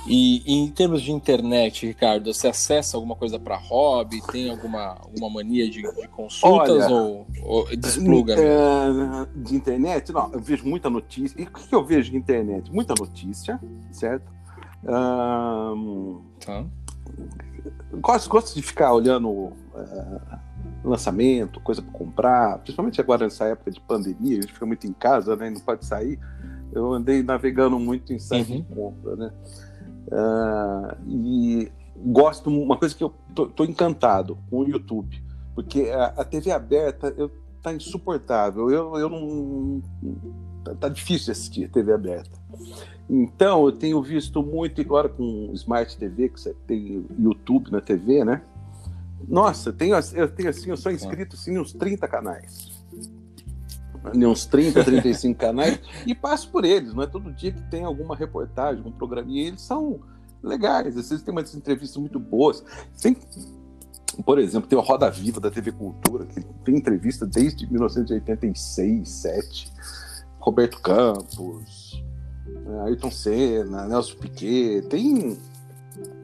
E, 0.08 0.42
e, 0.46 0.54
em 0.60 0.70
termos 0.70 1.02
de 1.02 1.10
internet, 1.10 1.84
Ricardo, 1.84 2.32
você 2.32 2.46
acessa 2.48 2.96
alguma 2.96 3.16
coisa 3.16 3.40
para 3.40 3.56
hobby? 3.56 4.22
Tem 4.30 4.50
alguma, 4.50 4.96
alguma 5.00 5.28
mania 5.28 5.68
de, 5.68 5.82
de 5.82 6.08
consultas 6.08 6.84
Olha, 6.84 6.94
ou, 6.94 7.26
ou 7.42 7.76
despluga? 7.76 8.34
É, 8.38 9.26
de 9.34 9.56
internet? 9.56 10.12
Não, 10.12 10.32
eu 10.32 10.40
vejo 10.40 10.64
muita 10.64 10.88
notícia. 10.88 11.40
E 11.40 11.44
o 11.44 11.50
que 11.50 11.74
eu 11.74 11.84
vejo 11.84 12.12
de 12.12 12.16
internet? 12.16 12.72
Muita 12.72 12.94
notícia, 12.96 13.60
certo? 13.90 14.30
Um, 14.84 16.20
tá. 16.38 16.64
Gosto, 17.92 18.28
gosto 18.28 18.54
de 18.54 18.62
ficar 18.62 18.92
olhando 18.92 19.28
uh, 19.28 19.54
lançamento, 20.84 21.60
coisa 21.60 21.82
para 21.82 21.92
comprar, 21.92 22.58
principalmente 22.58 23.00
agora 23.00 23.24
nessa 23.24 23.44
época 23.46 23.70
de 23.70 23.80
pandemia, 23.80 24.38
a 24.38 24.42
gente 24.42 24.52
fica 24.52 24.66
muito 24.66 24.86
em 24.86 24.92
casa, 24.92 25.36
né? 25.36 25.50
Não 25.50 25.60
pode 25.60 25.84
sair. 25.84 26.18
Eu 26.72 26.92
andei 26.92 27.22
navegando 27.22 27.78
muito 27.78 28.12
em 28.12 28.18
site 28.18 28.52
uhum. 28.52 28.56
de 28.58 28.74
compra, 28.74 29.16
né? 29.16 29.32
Uh, 30.08 30.96
e 31.08 31.72
gosto, 31.96 32.50
uma 32.50 32.76
coisa 32.76 32.94
que 32.94 33.02
eu 33.02 33.12
tô, 33.34 33.46
tô, 33.46 33.64
encantado 33.64 34.38
com 34.48 34.60
o 34.60 34.68
YouTube, 34.68 35.20
porque 35.54 35.90
a, 35.90 36.06
a 36.18 36.24
TV 36.24 36.52
aberta 36.52 37.12
eu, 37.16 37.30
tá 37.62 37.72
insuportável. 37.72 38.70
Eu, 38.70 38.96
eu 38.96 39.08
não. 39.08 39.82
Tá, 40.62 40.74
tá 40.74 40.88
difícil 40.88 41.32
assistir 41.32 41.64
a 41.64 41.68
TV 41.68 41.92
aberta. 41.92 42.38
Então, 43.08 43.64
eu 43.66 43.72
tenho 43.72 44.02
visto 44.02 44.42
muito 44.42 44.80
agora 44.80 45.08
com 45.08 45.50
Smart 45.54 45.96
TV, 45.96 46.28
que 46.28 46.40
você 46.40 46.54
tem 46.66 47.06
YouTube 47.18 47.70
na 47.70 47.80
TV, 47.80 48.24
né? 48.24 48.42
Nossa, 49.28 49.70
eu 49.70 49.72
tenho, 49.72 49.96
eu 50.14 50.28
tenho 50.28 50.48
assim, 50.48 50.70
eu 50.70 50.76
sou 50.76 50.92
inscrito 50.92 51.36
assim, 51.36 51.54
nos 51.54 51.72
30 51.72 52.06
canais 52.08 52.76
uns 54.14 54.46
30, 54.46 54.84
35 54.84 55.38
canais, 55.38 55.80
e 56.06 56.14
passo 56.14 56.50
por 56.50 56.64
eles. 56.64 56.94
Não 56.94 57.02
é 57.02 57.06
todo 57.06 57.32
dia 57.32 57.52
que 57.52 57.62
tem 57.62 57.84
alguma 57.84 58.14
reportagem, 58.14 58.82
um 58.84 58.92
programinha. 58.92 59.44
E 59.44 59.46
eles 59.48 59.62
são 59.62 60.00
legais. 60.42 60.96
Às 60.96 61.10
vezes 61.10 61.22
tem 61.24 61.32
umas 61.32 61.54
entrevistas 61.54 61.96
muito 61.96 62.18
boas. 62.18 62.62
Tem, 63.00 63.16
por 64.24 64.38
exemplo, 64.38 64.68
tem 64.68 64.78
o 64.78 64.82
Roda 64.82 65.10
Viva 65.10 65.40
da 65.40 65.50
TV 65.50 65.72
Cultura, 65.72 66.26
que 66.26 66.40
tem 66.64 66.76
entrevista 66.76 67.26
desde 67.26 67.70
1986, 67.70 69.08
7. 69.08 69.72
Roberto 70.38 70.80
Campos, 70.80 71.85
Ayrton 72.84 73.10
Senna, 73.10 73.86
Nelson 73.86 74.16
Piquet. 74.16 74.82
Tem. 74.88 75.38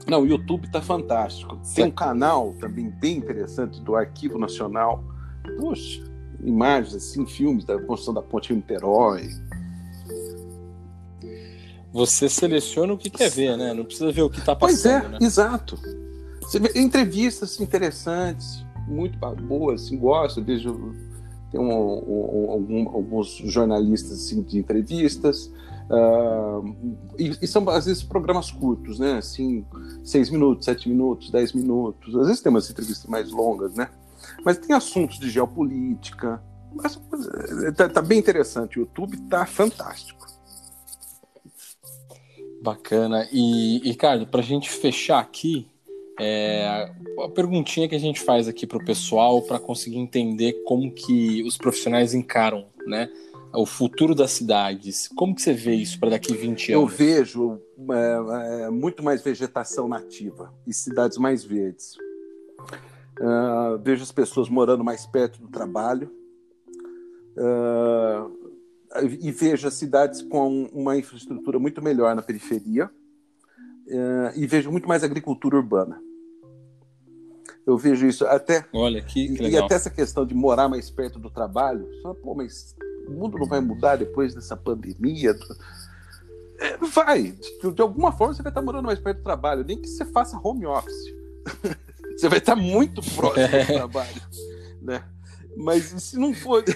Não, 0.06 0.22
o 0.22 0.26
YouTube 0.26 0.70
tá 0.70 0.82
fantástico. 0.82 1.60
Tem 1.74 1.84
um 1.84 1.90
canal 1.90 2.54
também 2.60 2.90
bem 2.90 3.18
interessante 3.18 3.80
do 3.80 3.94
Arquivo 3.94 4.38
Nacional. 4.38 5.02
Poxa, 5.58 6.02
imagens, 6.42 6.94
assim, 6.94 7.26
filmes 7.26 7.64
da 7.64 7.78
construção 7.80 8.14
da 8.14 8.22
ponte 8.22 8.52
Niterói. 8.52 9.30
Você 11.92 12.28
seleciona 12.28 12.94
o 12.94 12.98
que 12.98 13.10
quer 13.10 13.30
ver, 13.30 13.56
né? 13.56 13.74
Não 13.74 13.84
precisa 13.84 14.10
ver 14.10 14.22
o 14.22 14.30
que 14.30 14.38
está 14.38 14.56
passando. 14.56 15.00
Pois 15.00 15.04
é, 15.04 15.08
né? 15.08 15.18
exato. 15.20 15.78
Você 16.40 16.58
vê 16.58 16.72
entrevistas 16.80 17.60
interessantes, 17.60 18.64
muito 18.88 19.18
boas, 19.18 19.84
assim, 19.84 19.98
gosto. 19.98 20.42
vejo 20.42 20.94
tem 21.52 21.60
um, 21.60 21.66
um, 21.66 22.88
alguns 22.88 23.36
jornalistas 23.44 24.12
assim, 24.12 24.42
de 24.42 24.58
entrevistas. 24.58 25.52
Uh, 25.90 26.76
e, 27.18 27.36
e, 27.42 27.46
são 27.46 27.68
às 27.68 27.86
vezes 27.86 28.02
programas 28.02 28.50
curtos, 28.50 28.98
né? 28.98 29.18
Assim, 29.18 29.64
seis 30.04 30.30
minutos, 30.30 30.64
sete 30.64 30.88
minutos, 30.88 31.30
dez 31.30 31.52
minutos. 31.52 32.14
Às 32.16 32.26
vezes 32.26 32.42
tem 32.42 32.50
umas 32.50 32.70
entrevistas 32.70 33.06
mais 33.06 33.30
longas, 33.30 33.74
né? 33.74 33.88
Mas 34.44 34.58
tem 34.58 34.74
assuntos 34.74 35.18
de 35.18 35.28
geopolítica. 35.28 36.42
Mas, 36.74 37.00
tá, 37.76 37.88
tá 37.88 38.02
bem 38.02 38.18
interessante. 38.18 38.78
O 38.78 38.82
YouTube 38.82 39.16
tá 39.28 39.44
fantástico. 39.44 40.26
Bacana. 42.62 43.28
E, 43.32 43.80
Ricardo, 43.84 44.26
para 44.26 44.40
a 44.40 44.44
gente 44.44 44.70
fechar 44.70 45.18
aqui, 45.18 45.68
é, 46.20 46.88
a 47.24 47.28
perguntinha 47.28 47.88
que 47.88 47.94
a 47.94 48.00
gente 48.00 48.20
faz 48.20 48.46
aqui 48.46 48.66
para 48.66 48.78
o 48.78 48.84
pessoal 48.84 49.42
para 49.42 49.58
conseguir 49.58 49.98
entender 49.98 50.62
como 50.64 50.92
que 50.92 51.42
os 51.42 51.56
profissionais 51.56 52.14
encaram, 52.14 52.66
né? 52.86 53.10
O 53.54 53.66
futuro 53.66 54.14
das 54.14 54.30
cidades. 54.30 55.08
Como 55.08 55.34
que 55.34 55.42
você 55.42 55.52
vê 55.52 55.74
isso 55.74 55.98
para 56.00 56.10
daqui 56.10 56.34
20 56.34 56.72
anos? 56.72 56.82
Eu 56.82 56.86
vejo 56.86 57.60
é, 57.90 58.64
é, 58.64 58.70
muito 58.70 59.02
mais 59.02 59.22
vegetação 59.22 59.86
nativa 59.88 60.52
e 60.66 60.72
cidades 60.72 61.18
mais 61.18 61.44
verdes. 61.44 61.96
Uh, 63.20 63.78
vejo 63.82 64.02
as 64.02 64.12
pessoas 64.12 64.48
morando 64.48 64.82
mais 64.82 65.06
perto 65.06 65.40
do 65.40 65.48
trabalho. 65.48 66.10
Uh, 67.36 68.42
e 69.20 69.30
vejo 69.30 69.68
as 69.68 69.74
cidades 69.74 70.22
com 70.22 70.64
uma 70.72 70.96
infraestrutura 70.96 71.58
muito 71.58 71.82
melhor 71.82 72.14
na 72.14 72.22
periferia. 72.22 72.90
Uh, 73.86 74.32
e 74.36 74.46
vejo 74.46 74.70
muito 74.70 74.88
mais 74.88 75.04
agricultura 75.04 75.56
urbana. 75.56 76.00
Eu 77.66 77.76
vejo 77.76 78.06
isso 78.06 78.24
até. 78.26 78.64
Olha, 78.72 79.02
que, 79.02 79.34
que 79.34 79.42
E 79.44 79.56
até 79.56 79.74
essa 79.74 79.90
questão 79.90 80.26
de 80.26 80.34
morar 80.34 80.68
mais 80.68 80.90
perto 80.90 81.18
do 81.18 81.30
trabalho. 81.30 81.88
Só, 82.02 82.12
pô, 82.14 82.34
mas 82.34 82.74
o 83.12 83.18
mundo 83.18 83.38
não 83.38 83.46
vai 83.46 83.60
mudar 83.60 83.96
depois 83.96 84.34
dessa 84.34 84.56
pandemia? 84.56 85.36
É, 86.58 86.76
vai. 86.78 87.32
De, 87.32 87.72
de, 87.72 87.82
alguma 87.82 88.12
forma 88.12 88.34
você 88.34 88.42
vai 88.42 88.50
estar 88.50 88.62
morando 88.62 88.86
mais 88.86 88.98
perto 88.98 89.18
do 89.18 89.24
trabalho, 89.24 89.64
nem 89.64 89.80
que 89.80 89.88
você 89.88 90.04
faça 90.04 90.40
home 90.42 90.66
office. 90.66 91.14
você 92.16 92.28
vai 92.28 92.38
estar 92.38 92.56
muito 92.56 93.02
próximo 93.14 93.48
do 93.48 93.66
trabalho. 93.66 94.22
Né? 94.80 95.02
Mas 95.56 95.84
se 95.84 96.18
não 96.18 96.32
for. 96.32 96.64
Né? 96.66 96.74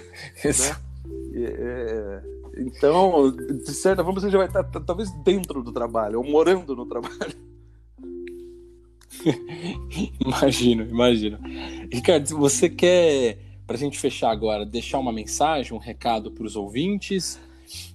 É, 1.34 1.42
é, 1.42 2.22
então, 2.56 3.30
de 3.30 3.72
certa 3.72 4.02
forma, 4.02 4.20
você 4.20 4.30
já 4.30 4.38
vai 4.38 4.46
estar 4.46 4.64
talvez 4.64 5.10
dentro 5.22 5.62
do 5.62 5.72
trabalho, 5.72 6.18
ou 6.18 6.24
morando 6.24 6.74
no 6.74 6.86
trabalho. 6.86 7.34
imagino, 10.20 10.84
imagino. 10.84 11.38
Ricardo, 11.92 12.26
você 12.36 12.68
quer, 12.68 13.38
para 13.66 13.76
a 13.76 13.78
gente 13.78 13.98
fechar 13.98 14.30
agora, 14.30 14.64
deixar 14.64 14.98
uma 14.98 15.12
mensagem, 15.12 15.72
um 15.72 15.78
recado 15.78 16.30
para 16.30 16.44
os 16.44 16.56
ouvintes? 16.56 17.40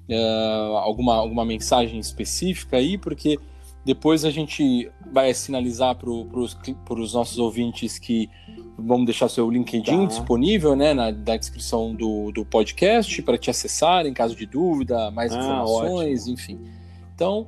Uh, 0.10 0.76
alguma, 0.78 1.16
alguma 1.16 1.46
mensagem 1.46 2.00
específica 2.00 2.78
aí? 2.78 2.98
Porque 2.98 3.40
depois 3.84 4.24
a 4.26 4.30
gente 4.30 4.92
vai 5.12 5.34
sinalizar 5.34 5.96
para 5.96 6.10
os 6.10 7.14
nossos 7.14 7.38
ouvintes 7.40 7.98
que 7.98 8.30
vamos 8.78 9.06
deixar 9.06 9.30
seu 9.30 9.50
LinkedIn 9.50 10.02
tá. 10.02 10.06
disponível 10.06 10.76
né, 10.76 10.94
na, 10.94 11.12
na 11.12 11.38
descrição 11.38 11.96
do, 11.96 12.32
do 12.32 12.46
podcast 12.46 13.22
para 13.22 13.38
te 13.38 13.50
acessar 13.50 14.06
em 14.06 14.14
caso 14.14 14.36
de 14.36 14.46
dúvida, 14.46 15.10
mais 15.12 15.34
ah, 15.34 15.40
informações, 15.40 16.22
ótimo. 16.22 16.34
enfim. 16.34 16.60
Então, 17.16 17.48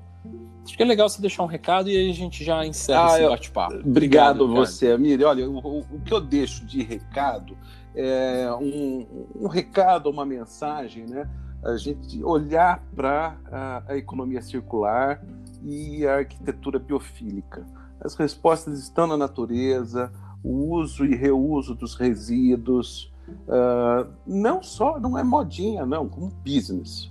acho 0.66 0.76
que 0.76 0.82
é 0.82 0.86
legal 0.86 1.08
você 1.08 1.22
deixar 1.22 1.44
um 1.44 1.48
recado 1.48 1.90
e 1.90 1.96
aí 1.96 2.10
a 2.10 2.14
gente 2.14 2.44
já 2.44 2.66
encerra 2.66 3.14
ah, 3.14 3.20
esse 3.20 3.30
bate-papo. 3.30 3.76
Obrigado, 3.76 4.44
Obrigado 4.44 4.48
você, 4.48 4.92
Amir. 4.92 5.24
Olha, 5.24 5.48
o, 5.48 5.80
o, 5.80 6.02
que 6.04 6.14
eu 6.14 6.22
deixo 6.22 6.66
de 6.66 6.82
recado 6.82 7.56
é 7.96 8.52
um, 8.60 9.06
um 9.36 9.48
recado, 9.48 10.10
uma 10.10 10.26
mensagem, 10.26 11.06
né? 11.06 11.30
A 11.64 11.78
gente 11.78 12.24
olhar 12.24 12.84
para 12.96 13.38
a, 13.52 13.84
a 13.88 13.98
economia 13.98 14.42
circular 14.42 15.24
e 15.64 16.06
a 16.06 16.18
arquitetura 16.18 16.78
biofílica. 16.78 17.66
As 18.02 18.16
respostas 18.16 18.80
estão 18.80 19.08
na 19.08 19.16
natureza, 19.16 20.12
o 20.44 20.76
uso 20.76 21.06
e 21.06 21.16
reuso 21.16 21.74
dos 21.74 21.96
resíduos, 21.96 23.14
uh, 23.48 24.12
não 24.28 24.62
só, 24.62 25.00
não 25.00 25.18
é 25.18 25.24
modinha, 25.24 25.86
não, 25.86 26.10
como 26.10 26.32
business. 26.46 27.10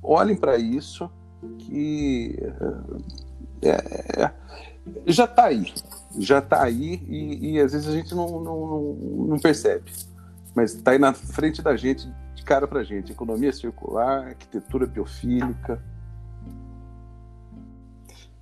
Olhem 0.00 0.36
para 0.36 0.56
isso 0.56 1.10
que 1.58 2.38
uh, 2.60 3.02
é, 3.62 4.30
já 5.06 5.24
está 5.24 5.46
aí, 5.46 5.72
já 6.18 6.38
está 6.38 6.62
aí 6.62 7.02
e, 7.08 7.52
e, 7.52 7.60
às 7.60 7.72
vezes 7.72 7.88
a 7.88 7.92
gente 7.92 8.14
não, 8.14 8.40
não, 8.40 8.94
não 9.28 9.38
percebe, 9.38 9.90
mas 10.58 10.74
está 10.74 10.90
aí 10.90 10.98
na 10.98 11.12
frente 11.14 11.62
da 11.62 11.76
gente, 11.76 12.12
de 12.34 12.42
cara 12.42 12.66
para 12.66 12.82
gente, 12.82 13.12
economia 13.12 13.52
circular, 13.52 14.26
arquitetura 14.26 14.86
biofílica. 14.88 15.80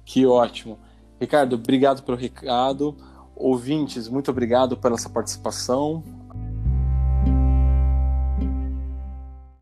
Que 0.02 0.24
ótimo. 0.24 0.78
Ricardo, 1.20 1.56
obrigado 1.56 2.02
pelo 2.02 2.16
recado. 2.16 2.96
Ouvintes, 3.34 4.08
muito 4.08 4.30
obrigado 4.30 4.78
pela 4.78 4.96
sua 4.96 5.10
participação. 5.10 6.02